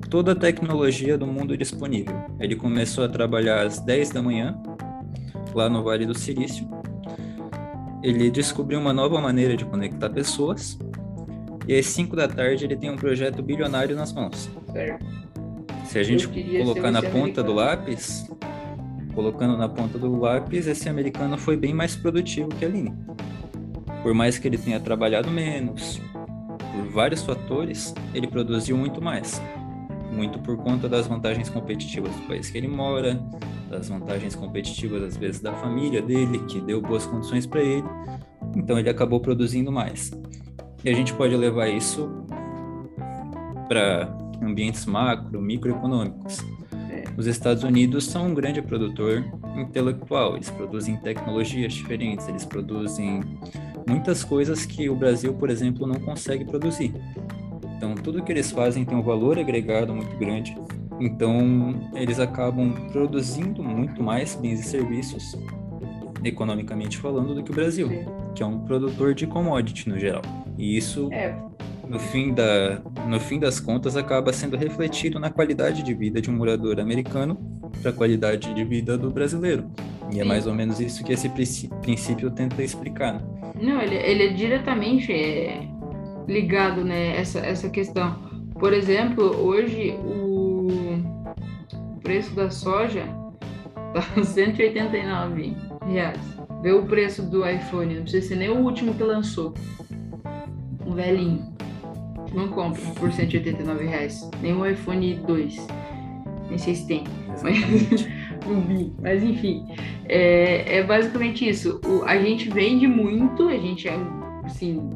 toda 0.08 0.32
a 0.32 0.34
tecnologia 0.34 1.18
do 1.18 1.26
mundo 1.26 1.56
disponível. 1.56 2.14
Ele 2.38 2.56
começou 2.56 3.04
a 3.04 3.08
trabalhar 3.08 3.66
às 3.66 3.80
10 3.80 4.10
da 4.10 4.22
manhã, 4.22 4.58
lá 5.54 5.68
no 5.68 5.82
Vale 5.82 6.06
do 6.06 6.16
Silício. 6.16 6.68
Ele 8.02 8.30
descobriu 8.30 8.78
uma 8.78 8.92
nova 8.92 9.20
maneira 9.20 9.56
de 9.56 9.64
conectar 9.64 10.10
pessoas. 10.10 10.78
E 11.66 11.76
às 11.76 11.86
5 11.86 12.14
da 12.14 12.28
tarde 12.28 12.64
ele 12.64 12.76
tem 12.76 12.90
um 12.90 12.96
projeto 12.96 13.42
bilionário 13.42 13.96
nas 13.96 14.12
mãos. 14.12 14.48
Certo. 14.72 15.04
Se 15.84 15.98
a 15.98 16.02
gente 16.02 16.28
colocar 16.28 16.90
na 16.90 17.02
ponta 17.02 17.42
do 17.42 17.52
lápis, 17.52 18.28
colocando 19.14 19.56
na 19.56 19.68
ponta 19.68 19.98
do 19.98 20.18
lápis, 20.18 20.66
esse 20.66 20.88
americano 20.88 21.36
foi 21.38 21.56
bem 21.56 21.72
mais 21.72 21.96
produtivo 21.96 22.48
que 22.48 22.64
a 22.64 22.68
Aline. 22.68 22.94
Por 24.02 24.14
mais 24.14 24.38
que 24.38 24.46
ele 24.46 24.58
tenha 24.58 24.78
trabalhado 24.78 25.30
menos, 25.30 26.00
por 26.72 26.88
vários 26.92 27.22
fatores, 27.22 27.94
ele 28.14 28.26
produziu 28.26 28.76
muito 28.76 29.02
mais. 29.02 29.40
Muito 30.16 30.38
por 30.38 30.56
conta 30.56 30.88
das 30.88 31.06
vantagens 31.06 31.50
competitivas 31.50 32.10
do 32.16 32.22
país 32.22 32.48
que 32.48 32.56
ele 32.56 32.68
mora, 32.68 33.22
das 33.70 33.88
vantagens 33.88 34.34
competitivas 34.34 35.02
às 35.02 35.16
vezes 35.16 35.40
da 35.40 35.52
família 35.52 36.00
dele, 36.00 36.38
que 36.48 36.60
deu 36.60 36.80
boas 36.80 37.04
condições 37.04 37.46
para 37.46 37.60
ele. 37.60 37.84
Então 38.56 38.78
ele 38.78 38.88
acabou 38.88 39.20
produzindo 39.20 39.70
mais. 39.70 40.10
E 40.82 40.88
a 40.88 40.94
gente 40.94 41.12
pode 41.12 41.36
levar 41.36 41.68
isso 41.68 42.24
para 43.68 44.16
ambientes 44.42 44.86
macro, 44.86 45.40
microeconômicos. 45.40 46.38
É. 46.90 47.04
Os 47.16 47.26
Estados 47.26 47.62
Unidos 47.62 48.04
são 48.04 48.28
um 48.28 48.34
grande 48.34 48.62
produtor 48.62 49.24
intelectual, 49.56 50.36
eles 50.36 50.50
produzem 50.50 50.96
tecnologias 50.96 51.72
diferentes, 51.72 52.28
eles 52.28 52.44
produzem 52.44 53.22
muitas 53.88 54.22
coisas 54.22 54.64
que 54.64 54.88
o 54.88 54.94
Brasil, 54.94 55.34
por 55.34 55.50
exemplo, 55.50 55.86
não 55.86 55.98
consegue 56.00 56.44
produzir. 56.44 56.94
Então, 57.76 57.94
tudo 57.94 58.22
que 58.22 58.32
eles 58.32 58.50
fazem 58.50 58.84
tem 58.84 58.96
um 58.96 59.02
valor 59.02 59.38
agregado 59.38 59.94
muito 59.94 60.16
grande. 60.16 60.56
Então, 60.98 61.90
eles 61.94 62.18
acabam 62.18 62.72
produzindo 62.90 63.62
muito 63.62 64.02
mais 64.02 64.34
bens 64.34 64.60
e 64.60 64.62
serviços, 64.62 65.36
economicamente 66.24 66.96
falando, 66.96 67.34
do 67.34 67.42
que 67.42 67.50
o 67.50 67.54
Brasil, 67.54 67.88
que 68.34 68.42
é 68.42 68.46
um 68.46 68.60
produtor 68.60 69.14
de 69.14 69.26
commodity 69.26 69.90
no 69.90 69.98
geral. 69.98 70.22
E 70.56 70.76
isso, 70.76 71.10
é. 71.12 71.36
no, 71.86 71.98
fim 71.98 72.32
da, 72.32 72.80
no 73.06 73.20
fim 73.20 73.38
das 73.38 73.60
contas, 73.60 73.94
acaba 73.94 74.32
sendo 74.32 74.56
refletido 74.56 75.20
na 75.20 75.28
qualidade 75.28 75.82
de 75.82 75.92
vida 75.92 76.20
de 76.20 76.30
um 76.30 76.34
morador 76.34 76.80
americano 76.80 77.36
para 77.82 77.90
a 77.90 77.94
qualidade 77.94 78.54
de 78.54 78.64
vida 78.64 78.96
do 78.96 79.10
brasileiro. 79.10 79.70
E 80.10 80.20
é 80.20 80.24
mais 80.24 80.46
ou 80.46 80.54
menos 80.54 80.80
isso 80.80 81.04
que 81.04 81.12
esse 81.12 81.28
princípio 81.82 82.30
tenta 82.30 82.62
explicar. 82.62 83.14
Né? 83.14 83.20
Não, 83.60 83.82
ele, 83.82 83.96
ele 83.96 84.22
é 84.24 84.32
diretamente 84.32 85.12
é, 85.12 85.66
ligado, 86.26 86.84
né, 86.84 87.16
essa, 87.16 87.40
essa 87.40 87.68
questão. 87.68 88.16
Por 88.58 88.72
exemplo, 88.72 89.24
hoje 89.24 89.94
o 90.02 90.68
preço 92.02 92.34
da 92.34 92.50
soja 92.50 93.04
tá 93.92 94.02
189 94.22 95.56
reais. 95.86 96.20
Vê 96.62 96.72
o 96.72 96.86
preço 96.86 97.22
do 97.22 97.48
iPhone, 97.48 97.94
não 97.94 98.02
precisa 98.02 98.28
ser 98.28 98.36
nem 98.36 98.48
o 98.48 98.58
último 98.60 98.94
que 98.94 99.02
lançou. 99.02 99.54
Um 100.86 100.94
velhinho. 100.94 101.54
Não 102.34 102.48
compra 102.48 102.82
por 102.98 103.12
189 103.12 103.84
reais. 103.84 104.28
Nem 104.42 104.54
o 104.54 104.66
iPhone 104.66 105.14
2. 105.26 105.66
Nem 106.48 106.58
sei 106.58 106.74
se 106.74 106.86
tem. 106.86 107.04
Mas, 107.42 107.58
mas 109.00 109.22
enfim, 109.22 109.66
é, 110.08 110.78
é 110.78 110.82
basicamente 110.82 111.48
isso. 111.48 111.80
O, 111.84 112.02
a 112.04 112.18
gente 112.18 112.48
vende 112.48 112.86
muito, 112.86 113.48
a 113.48 113.56
gente 113.56 113.88
é 113.88 113.96
assim, 114.44 114.88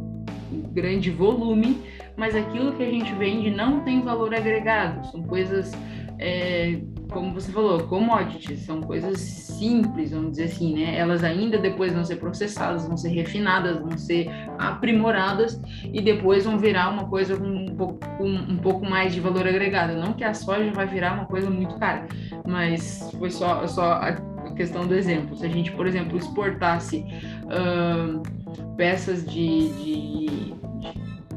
grande 0.73 1.11
volume, 1.11 1.79
mas 2.17 2.35
aquilo 2.35 2.73
que 2.73 2.83
a 2.83 2.91
gente 2.91 3.13
vende 3.15 3.51
não 3.51 3.81
tem 3.81 4.03
valor 4.03 4.35
agregado. 4.35 5.07
São 5.07 5.23
coisas, 5.23 5.73
é, 6.19 6.81
como 7.11 7.33
você 7.33 7.51
falou, 7.51 7.81
commodities, 7.85 8.61
são 8.61 8.81
coisas 8.81 9.19
simples, 9.21 10.11
vamos 10.11 10.33
dizer 10.33 10.45
assim, 10.45 10.75
né? 10.75 10.99
Elas 10.99 11.23
ainda 11.23 11.59
depois 11.59 11.93
vão 11.93 12.05
ser 12.05 12.17
processadas, 12.17 12.87
vão 12.87 12.97
ser 12.97 13.11
refinadas, 13.11 13.79
vão 13.79 13.97
ser 13.99 14.31
aprimoradas 14.59 15.61
e 15.85 16.01
depois 16.01 16.45
vão 16.45 16.59
virar 16.59 16.89
uma 16.89 17.07
coisa 17.09 17.37
com 17.37 17.47
um 17.47 17.75
pouco, 17.75 17.99
com 18.17 18.29
um 18.29 18.57
pouco 18.57 18.85
mais 18.85 19.13
de 19.13 19.21
valor 19.21 19.47
agregado. 19.47 19.95
Não 19.95 20.13
que 20.13 20.25
a 20.25 20.33
soja 20.35 20.71
vai 20.73 20.87
virar 20.87 21.15
uma 21.15 21.27
coisa 21.27 21.51
muito 21.51 21.77
cara, 21.77 22.07
mas 22.47 23.11
foi 23.19 23.31
só, 23.31 23.67
só 23.67 23.93
a 23.93 24.13
questão 24.57 24.87
do 24.87 24.95
exemplo. 24.95 25.37
Se 25.37 25.47
a 25.47 25.49
gente, 25.49 25.73
por 25.73 25.87
exemplo, 25.87 26.17
exportasse 26.19 27.05
peças 28.77 29.25
de, 29.25 29.69
de, 29.69 30.27
de, 30.27 30.95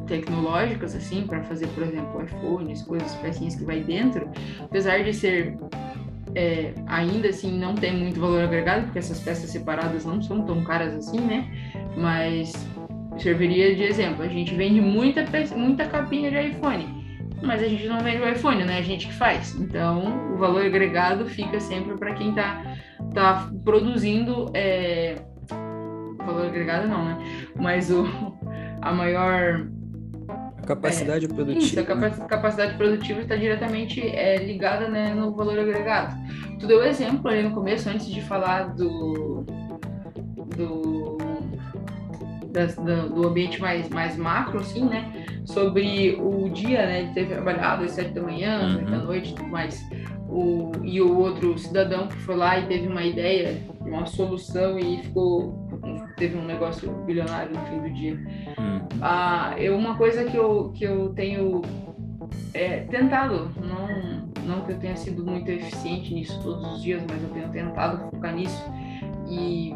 tecnológicas 0.08 0.95
assim 0.95 1.26
para 1.26 1.41
fazer, 1.43 1.67
por 1.67 1.84
exemplo, 1.84 2.23
iPhones, 2.23 2.82
coisas, 2.84 3.13
pecinhas 3.15 3.56
que 3.56 3.63
vai 3.63 3.82
dentro, 3.82 4.30
apesar 4.62 5.04
de 5.04 5.13
ser 5.13 5.58
é, 6.36 6.73
ainda 6.88 7.30
assim 7.30 7.58
não 7.58 7.76
tem 7.76 7.95
muito 7.95 8.19
valor 8.19 8.43
agregado, 8.43 8.86
porque 8.86 8.99
essas 8.99 9.19
peças 9.19 9.49
separadas 9.49 10.06
não 10.06 10.21
são 10.21 10.43
tão 10.43 10.63
caras 10.63 10.93
assim, 10.95 11.19
né? 11.19 11.47
Mas 11.95 12.54
serviria 13.17 13.76
de 13.76 13.84
exemplo. 13.84 14.23
A 14.23 14.28
gente 14.28 14.54
vende 14.56 14.82
muita, 14.82 15.23
muita 15.56 15.86
capinha 15.86 16.32
de 16.32 16.49
iPhone 16.49 17.04
mas 17.43 17.62
a 17.62 17.67
gente 17.67 17.86
não 17.88 17.99
vende 17.99 18.21
o 18.21 18.30
iPhone, 18.30 18.63
né? 18.63 18.80
A 18.80 18.82
gente 18.82 19.08
que 19.08 19.13
faz. 19.13 19.54
Então, 19.56 20.34
o 20.34 20.38
valor 20.38 20.65
agregado 20.65 21.26
fica 21.26 21.60
sempre 21.60 21.97
para 21.97 22.13
quem 22.13 22.30
está 22.30 22.63
tá 23.13 23.52
produzindo. 23.63 24.49
É... 24.54 25.15
Valor 26.25 26.47
agregado 26.47 26.88
não, 26.88 27.05
né? 27.05 27.17
Mas 27.55 27.89
o, 27.91 28.05
a 28.81 28.91
maior. 28.91 29.67
A 30.57 30.65
capacidade 30.65 31.25
é, 31.25 31.27
produtiva. 31.27 31.65
Isso, 31.65 31.79
a 31.79 31.83
capa 31.83 32.09
capacidade 32.27 32.77
produtiva 32.77 33.21
está 33.21 33.36
diretamente 33.36 34.01
é, 34.01 34.38
ligada 34.38 34.88
né, 34.88 35.13
no 35.13 35.36
valor 35.36 35.59
agregado. 35.59 36.15
Tu 36.59 36.67
deu 36.67 36.83
exemplo 36.83 37.29
ali 37.29 37.43
no 37.43 37.51
começo, 37.51 37.89
antes 37.89 38.09
de 38.09 38.21
falar 38.21 38.73
do. 38.75 39.45
do 40.55 41.17
do, 42.53 43.09
do 43.09 43.27
ambiente 43.27 43.59
mais, 43.59 43.89
mais 43.89 44.15
macro, 44.15 44.59
assim, 44.59 44.86
né? 44.86 45.25
Sobre 45.45 46.15
o 46.21 46.49
dia, 46.49 46.86
né? 46.86 47.03
De 47.05 47.13
ter 47.13 47.27
trabalhado 47.27 47.83
às 47.83 47.91
sete 47.91 48.12
da 48.12 48.21
manhã, 48.21 48.77
uhum. 48.77 48.91
da 48.91 48.97
noite 48.99 49.31
e 49.31 49.36
tudo 49.36 49.49
mais. 49.49 49.83
O, 50.29 50.71
e 50.83 51.01
o 51.01 51.17
outro 51.17 51.57
cidadão 51.57 52.07
que 52.07 52.17
foi 52.17 52.36
lá 52.36 52.59
e 52.59 52.67
teve 52.67 52.88
uma 52.88 53.03
ideia, 53.03 53.57
uma 53.81 54.05
solução 54.05 54.79
e 54.79 55.01
ficou 55.03 55.62
teve 56.15 56.38
um 56.38 56.46
negócio 56.46 56.91
bilionário 57.06 57.54
no 57.54 57.65
fim 57.65 57.80
do 57.80 57.89
dia. 57.93 58.13
Uhum. 58.13 58.88
Ah, 59.02 59.54
eu, 59.58 59.76
uma 59.76 59.96
coisa 59.96 60.24
que 60.24 60.36
eu, 60.36 60.72
que 60.74 60.84
eu 60.84 61.10
tenho 61.13 61.62
é, 62.54 62.82
tentado, 62.82 63.52
não, 63.58 64.28
não 64.46 64.65
que 64.65 64.72
eu 64.72 64.80
tenha 64.80 64.96
sido 64.96 65.26
muito 65.26 65.50
eficiente 65.50 66.13
nisso 66.13 66.39
todos 66.41 66.65
os 66.74 66.84
dias, 66.84 67.04
mas 67.10 67.22
eu 67.22 67.30
tenho 67.30 67.50
tentado 67.50 68.10
focar 68.10 68.34
nisso 68.34 68.63
e, 69.28 69.76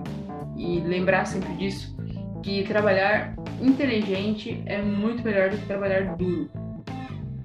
e 0.55 0.79
lembrar 0.81 1.25
sempre 1.25 1.53
disso, 1.55 1.95
que 2.43 2.63
trabalhar 2.63 3.35
inteligente 3.61 4.61
é 4.65 4.81
muito 4.81 5.23
melhor 5.23 5.49
do 5.49 5.57
que 5.57 5.65
trabalhar 5.65 6.15
duro. 6.15 6.49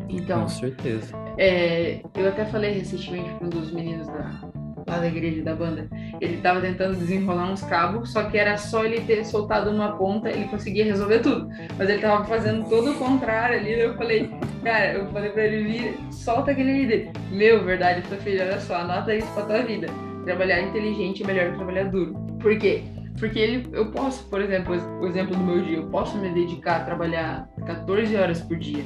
Então, 0.08 0.42
com 0.42 0.48
certeza. 0.48 1.16
É, 1.38 2.02
eu 2.14 2.28
até 2.28 2.44
falei 2.44 2.72
recentemente 2.72 3.30
para 3.30 3.46
um 3.46 3.50
dos 3.50 3.72
meninos 3.72 4.06
da, 4.06 4.51
lá 4.92 4.98
da 4.98 5.06
igreja 5.06 5.42
da 5.42 5.54
banda. 5.54 5.88
Ele 6.20 6.36
estava 6.36 6.60
tentando 6.60 6.96
desenrolar 6.96 7.50
uns 7.50 7.62
cabos, 7.62 8.12
só 8.12 8.24
que 8.24 8.36
era 8.36 8.56
só 8.56 8.84
ele 8.84 9.00
ter 9.00 9.24
soltado 9.24 9.70
uma 9.70 9.96
ponta, 9.96 10.28
ele 10.28 10.44
conseguia 10.44 10.84
resolver 10.84 11.20
tudo. 11.20 11.48
Mas 11.78 11.88
ele 11.88 11.98
estava 11.98 12.24
fazendo 12.24 12.68
todo 12.68 12.92
o 12.92 12.94
contrário 12.94 13.56
ali. 13.56 13.80
Eu 13.80 13.96
falei, 13.96 14.30
cara, 14.62 14.92
eu 14.92 15.06
falei 15.08 15.30
para 15.30 15.44
ele 15.44 15.64
vir, 15.64 15.98
solta 16.10 16.50
aquele 16.50 16.72
líder. 16.72 17.10
Meu, 17.30 17.64
verdade, 17.64 18.02
tua 18.02 18.18
filha, 18.18 18.44
olha 18.44 18.60
só, 18.60 18.76
anota 18.76 19.14
isso 19.14 19.30
para 19.34 19.46
tua 19.46 19.62
vida. 19.62 19.86
Trabalhar 20.24 20.60
inteligente 20.60 21.22
é 21.22 21.26
melhor 21.26 21.50
que 21.50 21.56
trabalhar 21.56 21.84
duro. 21.84 22.14
Por 22.40 22.56
quê? 22.58 22.82
Porque 23.18 23.38
ele, 23.38 23.68
eu 23.72 23.90
posso, 23.90 24.28
por 24.28 24.40
exemplo, 24.40 24.74
o 25.00 25.06
exemplo 25.06 25.36
do 25.36 25.42
meu 25.42 25.62
dia, 25.62 25.76
eu 25.78 25.86
posso 25.86 26.16
me 26.18 26.30
dedicar 26.30 26.76
a 26.76 26.84
trabalhar 26.84 27.48
14 27.66 28.16
horas 28.16 28.40
por 28.40 28.56
dia, 28.56 28.82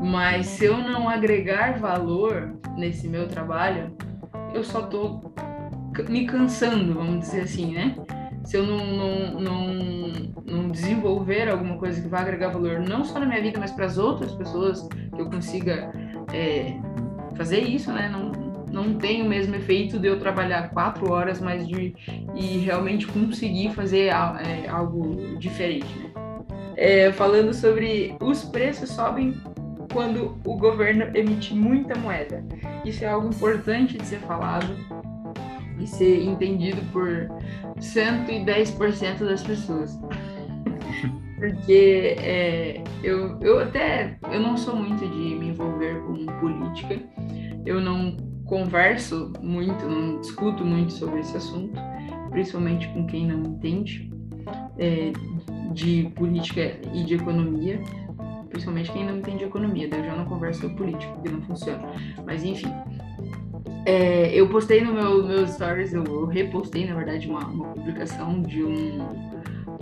mas 0.00 0.46
se 0.46 0.64
eu 0.64 0.78
não 0.78 1.08
agregar 1.08 1.78
valor 1.78 2.56
nesse 2.76 3.06
meu 3.06 3.28
trabalho, 3.28 3.94
eu 4.54 4.64
só 4.64 4.82
tô 4.82 5.20
me 6.08 6.26
cansando, 6.26 6.94
vamos 6.94 7.20
dizer 7.20 7.42
assim, 7.42 7.74
né? 7.74 7.96
Se 8.44 8.56
eu 8.56 8.66
não, 8.66 8.78
não, 8.78 9.40
não, 9.40 9.74
não 10.46 10.68
desenvolver 10.68 11.48
alguma 11.48 11.76
coisa 11.76 12.00
que 12.00 12.08
vai 12.08 12.22
agregar 12.22 12.48
valor, 12.48 12.80
não 12.80 13.04
só 13.04 13.20
na 13.20 13.26
minha 13.26 13.42
vida, 13.42 13.60
mas 13.60 13.70
para 13.70 13.86
as 13.86 13.98
outras 13.98 14.32
pessoas, 14.32 14.88
que 15.14 15.20
eu 15.20 15.26
consiga 15.26 15.92
é, 16.32 16.74
fazer 17.36 17.60
isso, 17.60 17.92
né? 17.92 18.08
Não, 18.08 18.32
não 18.70 18.94
tem 18.94 19.22
o 19.22 19.28
mesmo 19.28 19.54
efeito 19.56 19.98
de 19.98 20.08
eu 20.08 20.18
trabalhar 20.18 20.70
quatro 20.70 21.12
horas, 21.12 21.40
mas 21.40 21.66
de 21.66 21.94
e 22.34 22.58
realmente 22.58 23.06
conseguir 23.06 23.74
fazer 23.74 24.06
é, 24.06 24.68
algo 24.68 25.36
diferente. 25.38 25.86
Né? 25.98 26.10
É, 26.76 27.12
falando 27.12 27.52
sobre 27.52 28.16
os 28.20 28.44
preços 28.44 28.90
sobem 28.90 29.34
quando 29.92 30.38
o 30.44 30.56
governo 30.56 31.04
emite 31.14 31.54
muita 31.54 31.98
moeda. 31.98 32.44
Isso 32.84 33.04
é 33.04 33.08
algo 33.08 33.28
importante 33.28 33.98
de 33.98 34.06
ser 34.06 34.20
falado 34.20 34.74
e 35.78 35.86
ser 35.86 36.22
entendido 36.22 36.80
por 36.92 37.28
110% 37.78 39.18
das 39.18 39.42
pessoas. 39.42 39.98
Porque 41.38 42.16
é, 42.18 42.84
eu, 43.02 43.38
eu 43.40 43.60
até 43.60 44.18
eu 44.30 44.40
não 44.40 44.56
sou 44.56 44.76
muito 44.76 45.08
de 45.08 45.34
me 45.36 45.48
envolver 45.48 46.00
com 46.02 46.26
política. 46.38 47.00
Eu 47.64 47.80
não 47.80 48.16
converso 48.44 49.32
muito, 49.40 49.86
não 49.86 50.20
discuto 50.20 50.64
muito 50.64 50.92
sobre 50.92 51.20
esse 51.20 51.36
assunto, 51.36 51.80
principalmente 52.30 52.88
com 52.88 53.06
quem 53.06 53.26
não 53.26 53.40
entende 53.40 54.10
é, 54.76 55.12
de 55.72 56.10
política 56.16 56.78
e 56.92 57.04
de 57.04 57.14
economia, 57.14 57.80
principalmente 58.50 58.92
quem 58.92 59.04
não 59.04 59.18
entende 59.18 59.44
economia, 59.44 59.88
daí 59.88 60.00
eu 60.00 60.06
já 60.06 60.16
não 60.16 60.24
converso 60.26 60.60
sobre 60.60 60.76
política, 60.76 61.12
porque 61.12 61.28
não 61.30 61.40
funciona. 61.42 61.88
Mas 62.26 62.44
enfim, 62.44 62.72
é, 63.86 64.32
eu 64.34 64.48
postei 64.48 64.82
no 64.82 64.92
meu 64.92 65.26
meus 65.26 65.50
stories, 65.50 65.94
eu 65.94 66.26
repostei 66.26 66.86
na 66.86 66.94
verdade 66.94 67.28
uma, 67.28 67.46
uma 67.46 67.68
publicação 67.68 68.42
de 68.42 68.62
um, 68.62 69.00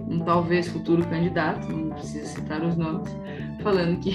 um 0.09 0.21
talvez 0.21 0.69
futuro 0.69 1.05
candidato, 1.07 1.69
não 1.69 1.91
precisa 1.91 2.27
citar 2.27 2.63
os 2.63 2.77
nomes, 2.77 3.09
falando 3.63 3.99
que 3.99 4.15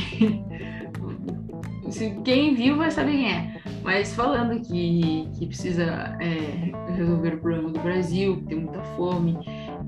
se 1.92 2.12
quem 2.24 2.56
viu 2.56 2.78
vai 2.78 2.92
saber 2.92 3.12
quem 3.12 3.32
é. 3.32 3.64
Mas 3.84 4.16
falando 4.16 4.62
que, 4.62 5.30
que 5.38 5.46
precisa 5.46 5.84
é, 6.22 6.72
resolver 6.96 7.34
o 7.34 7.38
problema 7.40 7.70
do 7.70 7.80
Brasil, 7.82 8.38
que 8.38 8.46
tem 8.46 8.60
muita 8.62 8.82
fome, 8.96 9.38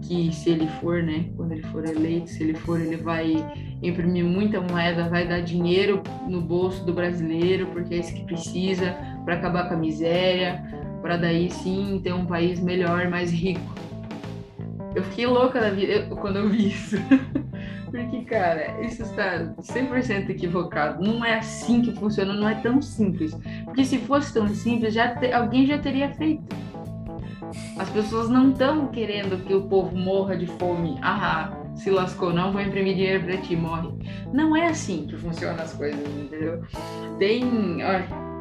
que 0.01 0.33
se 0.33 0.49
ele 0.49 0.67
for, 0.81 1.01
né, 1.01 1.29
quando 1.37 1.53
ele 1.53 1.63
for 1.63 1.85
eleito, 1.85 2.29
se 2.29 2.43
ele 2.43 2.55
for, 2.55 2.79
ele 2.79 2.97
vai 2.97 3.33
imprimir 3.81 4.25
muita 4.25 4.61
moeda, 4.61 5.09
vai 5.09 5.27
dar 5.27 5.41
dinheiro 5.41 6.01
no 6.27 6.41
bolso 6.41 6.83
do 6.85 6.93
brasileiro, 6.93 7.67
porque 7.67 7.95
é 7.95 7.97
isso 7.97 8.13
que 8.13 8.23
precisa 8.23 8.95
para 9.23 9.35
acabar 9.35 9.67
com 9.67 9.75
a 9.75 9.77
miséria, 9.77 10.63
para 11.01 11.17
daí 11.17 11.51
sim 11.51 11.99
ter 12.03 12.13
um 12.13 12.25
país 12.25 12.59
melhor, 12.59 13.09
mais 13.09 13.31
rico. 13.31 13.73
Eu 14.95 15.03
fiquei 15.03 15.27
louca 15.27 15.59
na 15.59 15.69
vida 15.69 16.07
quando 16.15 16.37
eu 16.37 16.49
vi 16.49 16.69
isso. 16.69 16.95
Porque, 17.91 18.21
cara, 18.23 18.81
isso 18.81 19.03
está 19.03 19.53
100% 19.61 20.29
equivocado. 20.29 21.01
Não 21.01 21.23
é 21.23 21.37
assim 21.37 21.81
que 21.81 21.93
funciona, 21.93 22.33
não 22.33 22.49
é 22.49 22.55
tão 22.55 22.81
simples. 22.81 23.37
Porque 23.63 23.85
se 23.85 23.99
fosse 23.99 24.33
tão 24.33 24.47
simples, 24.49 24.93
já 24.93 25.15
te... 25.15 25.31
alguém 25.31 25.65
já 25.65 25.77
teria 25.77 26.11
feito. 26.13 26.43
As 27.77 27.89
pessoas 27.89 28.29
não 28.29 28.51
estão 28.51 28.87
querendo 28.87 29.41
que 29.45 29.53
o 29.53 29.63
povo 29.63 29.95
morra 29.95 30.35
de 30.35 30.45
fome. 30.45 30.97
Ah, 31.01 31.51
se 31.75 31.89
lascou, 31.91 32.33
não 32.33 32.51
vou 32.51 32.61
imprimir 32.61 32.95
dinheiro 32.95 33.23
para 33.23 33.37
ti, 33.37 33.55
morre. 33.55 33.89
Não 34.33 34.55
é 34.55 34.67
assim 34.67 35.05
que 35.07 35.17
funcionam 35.17 35.63
as 35.63 35.73
coisas, 35.73 35.99
entendeu? 35.99 36.61
Tem, 37.19 37.43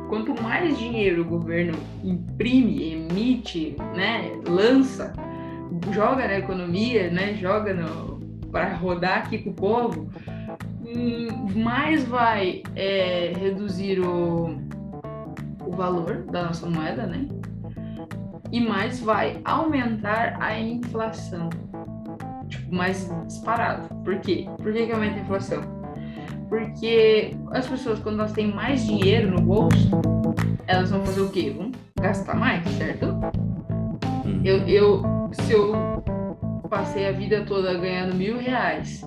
quanto 0.08 0.40
mais 0.42 0.78
dinheiro 0.78 1.22
o 1.22 1.24
governo 1.24 1.78
imprime, 2.02 2.92
emite, 2.92 3.76
né, 3.94 4.32
lança, 4.48 5.12
joga 5.92 6.28
na 6.28 6.38
economia, 6.38 7.10
né, 7.10 7.34
joga 7.34 7.74
para 8.50 8.74
rodar 8.74 9.18
aqui 9.18 9.38
com 9.38 9.50
o 9.50 9.54
povo, 9.54 10.08
hum, 10.86 11.26
mais 11.56 12.04
vai 12.04 12.62
é, 12.76 13.32
reduzir 13.36 13.98
o, 14.00 14.56
o 15.66 15.72
valor 15.72 16.22
da 16.30 16.44
nossa 16.44 16.68
moeda, 16.68 17.06
né? 17.06 17.26
E 18.52 18.60
mais 18.60 19.00
vai 19.00 19.40
aumentar 19.44 20.36
a 20.40 20.60
inflação. 20.60 21.50
Tipo, 22.54 22.74
mais 22.74 23.10
disparado. 23.26 23.88
Por 24.04 24.18
quê? 24.20 24.46
Por 24.56 24.72
que, 24.72 24.86
que 24.86 24.92
aumenta 24.92 25.16
a 25.16 25.20
inflação? 25.20 25.62
Porque 26.48 27.36
as 27.50 27.66
pessoas, 27.66 27.98
quando 27.98 28.20
elas 28.20 28.32
têm 28.32 28.52
mais 28.52 28.86
dinheiro 28.86 29.30
no 29.30 29.40
bolso, 29.40 29.90
elas 30.66 30.90
vão 30.90 31.04
fazer 31.04 31.20
o 31.20 31.30
quê? 31.30 31.52
Vão 31.56 31.72
gastar 32.00 32.36
mais, 32.36 32.66
certo? 32.70 33.06
Hum. 34.24 34.40
Eu, 34.44 34.58
eu, 34.68 35.02
se 35.32 35.52
eu 35.52 35.72
passei 36.68 37.08
a 37.08 37.12
vida 37.12 37.44
toda 37.44 37.74
ganhando 37.74 38.14
mil 38.14 38.38
reais 38.38 39.06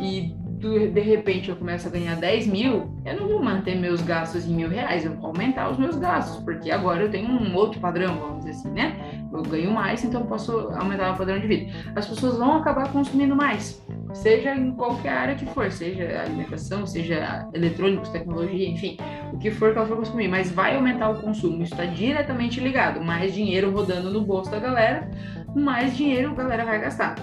e 0.00 0.34
de 0.58 1.00
repente 1.00 1.50
eu 1.50 1.56
começo 1.56 1.86
a 1.86 1.90
ganhar 1.90 2.16
10 2.16 2.46
mil, 2.46 2.90
eu 3.04 3.20
não 3.20 3.28
vou 3.28 3.42
manter 3.42 3.76
meus 3.76 4.00
gastos 4.00 4.46
em 4.46 4.54
mil 4.54 4.68
reais, 4.68 5.04
eu 5.04 5.14
vou 5.14 5.26
aumentar 5.26 5.70
os 5.70 5.78
meus 5.78 5.96
gastos, 5.96 6.42
porque 6.42 6.70
agora 6.70 7.02
eu 7.02 7.10
tenho 7.10 7.28
um 7.28 7.54
outro 7.54 7.78
padrão, 7.78 8.18
vamos 8.18 8.44
dizer 8.44 8.50
assim, 8.52 8.70
né? 8.70 9.15
Eu 9.32 9.42
ganho 9.42 9.70
mais, 9.70 10.04
então 10.04 10.20
eu 10.22 10.26
posso 10.26 10.52
aumentar 10.74 11.12
o 11.12 11.16
padrão 11.16 11.38
de 11.38 11.46
vida. 11.46 11.72
As 11.94 12.06
pessoas 12.06 12.38
vão 12.38 12.56
acabar 12.56 12.90
consumindo 12.90 13.34
mais, 13.34 13.82
seja 14.14 14.54
em 14.54 14.72
qualquer 14.72 15.12
área 15.12 15.34
que 15.34 15.46
for, 15.46 15.70
seja 15.70 16.22
alimentação, 16.22 16.86
seja 16.86 17.48
eletrônicos, 17.52 18.08
tecnologia, 18.08 18.68
enfim, 18.68 18.96
o 19.32 19.38
que 19.38 19.50
for 19.50 19.72
que 19.72 19.78
ela 19.78 19.86
for 19.86 19.96
consumir, 19.96 20.28
mas 20.28 20.50
vai 20.50 20.76
aumentar 20.76 21.10
o 21.10 21.20
consumo, 21.20 21.62
isso 21.62 21.74
está 21.74 21.84
diretamente 21.84 22.60
ligado. 22.60 23.00
Mais 23.00 23.34
dinheiro 23.34 23.70
rodando 23.70 24.10
no 24.10 24.22
bolso 24.22 24.50
da 24.50 24.58
galera, 24.58 25.10
mais 25.54 25.96
dinheiro 25.96 26.30
a 26.32 26.34
galera 26.34 26.64
vai 26.64 26.80
gastar. 26.80 27.14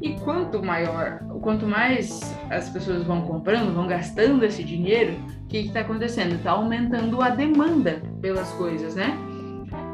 E 0.00 0.14
quanto 0.20 0.62
maior, 0.62 1.18
quanto 1.42 1.66
mais 1.66 2.20
as 2.50 2.68
pessoas 2.68 3.02
vão 3.02 3.22
comprando, 3.22 3.74
vão 3.74 3.88
gastando 3.88 4.44
esse 4.44 4.62
dinheiro, 4.62 5.16
o 5.44 5.46
que 5.48 5.58
está 5.58 5.80
acontecendo? 5.80 6.36
Está 6.36 6.52
aumentando 6.52 7.20
a 7.20 7.30
demanda 7.30 8.00
pelas 8.20 8.48
coisas, 8.52 8.94
né? 8.94 9.16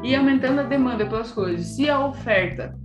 E 0.05 0.15
aumentando 0.15 0.61
a 0.61 0.63
demanda 0.63 1.05
pelas 1.05 1.31
coisas. 1.31 1.65
Se 1.65 1.89
a 1.89 2.05
oferta 2.05 2.77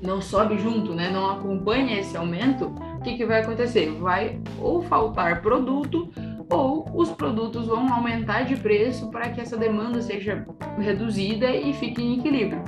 não 0.00 0.20
sobe 0.20 0.56
junto, 0.58 0.94
né, 0.94 1.10
não 1.10 1.30
acompanha 1.30 1.98
esse 1.98 2.16
aumento, 2.16 2.66
o 2.96 3.00
que, 3.00 3.16
que 3.16 3.26
vai 3.26 3.42
acontecer? 3.42 3.90
Vai 4.00 4.40
ou 4.60 4.82
faltar 4.82 5.42
produto 5.42 6.10
ou 6.48 6.86
os 6.94 7.10
produtos 7.10 7.66
vão 7.66 7.92
aumentar 7.92 8.44
de 8.44 8.56
preço 8.56 9.10
para 9.10 9.30
que 9.30 9.40
essa 9.40 9.56
demanda 9.56 10.00
seja 10.00 10.46
reduzida 10.78 11.50
e 11.50 11.72
fique 11.74 12.00
em 12.00 12.18
equilíbrio 12.18 12.62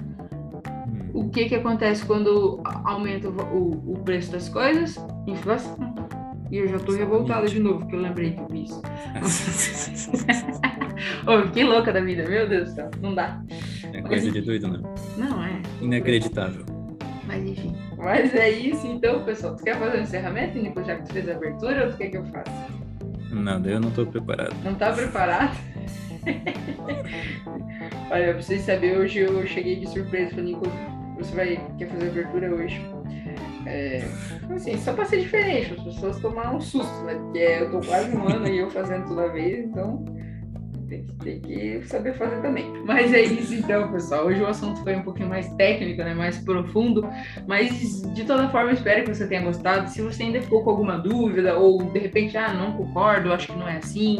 o 1.16 1.30
que, 1.30 1.46
que 1.46 1.54
acontece 1.54 2.04
quando 2.04 2.60
aumenta 2.84 3.30
o, 3.30 3.92
o 3.92 3.98
preço 4.04 4.30
das 4.30 4.50
coisas? 4.50 4.96
Inflação. 5.26 5.74
E 6.50 6.58
eu 6.58 6.68
já 6.68 6.78
tô 6.78 6.92
revoltada 6.92 7.48
de 7.48 7.58
novo, 7.58 7.78
porque 7.80 7.96
eu 7.96 8.00
lembrei 8.00 8.32
que 8.32 8.40
eu 8.40 8.48
vi 8.48 8.64
isso. 8.64 8.82
oh, 11.26 11.42
fiquei 11.46 11.64
louca 11.64 11.92
da 11.92 12.00
vida, 12.00 12.28
meu 12.28 12.48
Deus 12.48 12.70
do 12.70 12.74
céu, 12.74 12.90
não 13.00 13.14
dá. 13.14 13.40
É 13.92 14.02
coisa 14.02 14.30
de 14.30 14.40
doido, 14.40 14.68
né? 14.68 14.80
Não, 15.16 15.44
é. 15.44 15.60
Inacreditável. 15.80 16.64
Mas 17.26 17.44
enfim. 17.44 17.76
Mas 17.96 18.34
é 18.34 18.50
isso 18.50 18.86
então, 18.86 19.24
pessoal. 19.24 19.56
Tu 19.56 19.64
quer 19.64 19.76
fazer 19.76 19.96
o 19.96 20.00
um 20.00 20.02
encerramento, 20.02 20.58
Nico, 20.58 20.82
já 20.84 20.96
que 20.96 21.06
tu 21.06 21.12
fez 21.12 21.28
a 21.28 21.32
abertura, 21.32 21.86
ou 21.86 21.90
tu 21.92 21.96
quer 21.98 22.08
que 22.08 22.16
eu 22.16 22.24
faça? 22.26 22.66
Nada, 23.30 23.68
eu 23.68 23.80
não 23.80 23.90
tô 23.90 24.06
preparado. 24.06 24.54
Não 24.64 24.74
tá 24.74 24.92
preparado? 24.92 25.56
Olha, 28.10 28.32
pra 28.32 28.42
vocês 28.42 28.62
saberem, 28.62 28.98
hoje 28.98 29.20
eu 29.20 29.46
cheguei 29.46 29.76
de 29.76 29.88
surpresa 29.88 30.34
pro 30.34 30.42
Nico 30.42 30.66
você 31.16 31.34
vai 31.34 31.60
quer 31.78 31.88
fazer 31.88 32.08
abertura 32.08 32.54
hoje. 32.54 32.80
É, 33.66 34.04
assim, 34.54 34.76
só 34.78 34.92
para 34.92 35.06
ser 35.06 35.22
diferente, 35.22 35.72
as 35.72 35.82
pessoas 35.82 36.20
tomaram 36.20 36.56
um 36.56 36.60
susto, 36.60 37.02
né? 37.04 37.14
Porque 37.14 37.38
eu 37.38 37.70
tô 37.70 37.80
quase 37.80 38.16
um 38.16 38.28
ano 38.28 38.46
e 38.46 38.58
eu 38.58 38.70
fazendo 38.70 39.08
toda 39.08 39.28
vez, 39.28 39.66
então 39.66 40.04
tem 40.88 41.04
que, 41.04 41.12
tem 41.14 41.40
que 41.40 41.82
saber 41.86 42.14
fazer 42.14 42.40
também. 42.40 42.72
Mas 42.84 43.12
é 43.12 43.22
isso 43.22 43.54
então, 43.54 43.90
pessoal. 43.90 44.26
Hoje 44.26 44.40
o 44.40 44.46
assunto 44.46 44.82
foi 44.82 44.96
um 44.96 45.02
pouquinho 45.02 45.28
mais 45.28 45.48
técnico, 45.54 46.02
né? 46.02 46.14
Mais 46.14 46.38
profundo, 46.38 47.06
mas 47.46 48.02
de 48.14 48.24
toda 48.24 48.48
forma 48.48 48.72
espero 48.72 49.04
que 49.04 49.14
você 49.14 49.26
tenha 49.26 49.42
gostado. 49.42 49.88
Se 49.90 50.00
você 50.02 50.22
ainda 50.22 50.40
ficou 50.40 50.62
com 50.62 50.70
alguma 50.70 50.98
dúvida 50.98 51.56
ou 51.56 51.82
de 51.82 51.98
repente, 51.98 52.36
ah, 52.36 52.52
não 52.52 52.72
concordo, 52.72 53.32
acho 53.32 53.48
que 53.48 53.58
não 53.58 53.68
é 53.68 53.78
assim, 53.78 54.18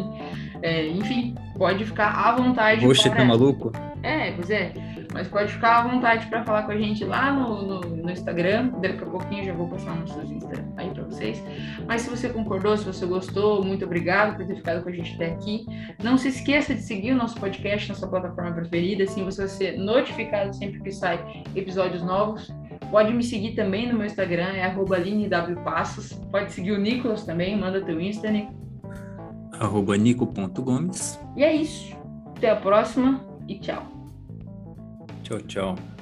é, 0.61 0.87
enfim, 0.87 1.35
pode 1.57 1.85
ficar 1.85 2.11
à 2.11 2.35
vontade. 2.35 2.85
Poxa, 2.85 3.09
para... 3.09 3.19
tá 3.19 3.25
maluco? 3.25 3.71
É, 4.03 4.31
pois 4.31 4.49
é. 4.49 4.71
Mas 5.13 5.27
pode 5.27 5.53
ficar 5.53 5.79
à 5.79 5.87
vontade 5.87 6.27
para 6.27 6.43
falar 6.43 6.63
com 6.63 6.71
a 6.71 6.77
gente 6.77 7.03
lá 7.05 7.31
no, 7.31 7.61
no, 7.63 7.79
no, 7.81 8.11
Instagram. 8.11 8.71
Daqui 8.81 9.03
a 9.03 9.07
pouquinho 9.07 9.45
já 9.45 9.53
vou 9.53 9.67
passar 9.67 9.95
nossos 9.95 10.29
Insta 10.29 10.65
aí 10.75 10.89
para 10.89 11.03
vocês. 11.03 11.41
Mas 11.87 12.01
se 12.01 12.09
você 12.09 12.29
concordou, 12.29 12.77
se 12.77 12.85
você 12.85 13.05
gostou, 13.05 13.63
muito 13.63 13.85
obrigado 13.85 14.37
por 14.37 14.45
ter 14.45 14.55
ficado 14.55 14.83
com 14.83 14.89
a 14.89 14.91
gente 14.91 15.15
até 15.15 15.31
aqui. 15.31 15.65
Não 16.03 16.17
se 16.17 16.27
esqueça 16.29 16.75
de 16.75 16.81
seguir 16.81 17.13
o 17.13 17.15
nosso 17.15 17.39
podcast 17.39 17.89
na 17.89 17.95
sua 17.95 18.09
plataforma 18.09 18.51
preferida, 18.51 19.03
assim 19.03 19.23
você 19.23 19.41
vai 19.41 19.49
ser 19.49 19.77
notificado 19.77 20.53
sempre 20.53 20.81
que 20.81 20.91
sai 20.91 21.19
episódios 21.55 22.03
novos. 22.03 22.53
Pode 22.91 23.13
me 23.13 23.23
seguir 23.23 23.53
também 23.53 23.87
no 23.87 23.97
meu 23.97 24.05
Instagram, 24.05 24.49
é 24.53 24.73
linewpassos. 24.99 26.13
Pode 26.31 26.51
seguir 26.51 26.71
o 26.71 26.77
Nicolas 26.77 27.23
também, 27.23 27.57
manda 27.57 27.81
teu 27.81 27.99
Insta, 27.99 28.29
Nico. 28.29 28.53
Arroba 29.59 29.97
nico.gomes. 29.97 31.19
E 31.35 31.43
é 31.43 31.53
isso. 31.55 31.95
Até 32.35 32.51
a 32.51 32.55
próxima 32.55 33.25
e 33.47 33.59
tchau. 33.59 33.96
Tchau, 35.27 35.41
tchau. 35.41 35.96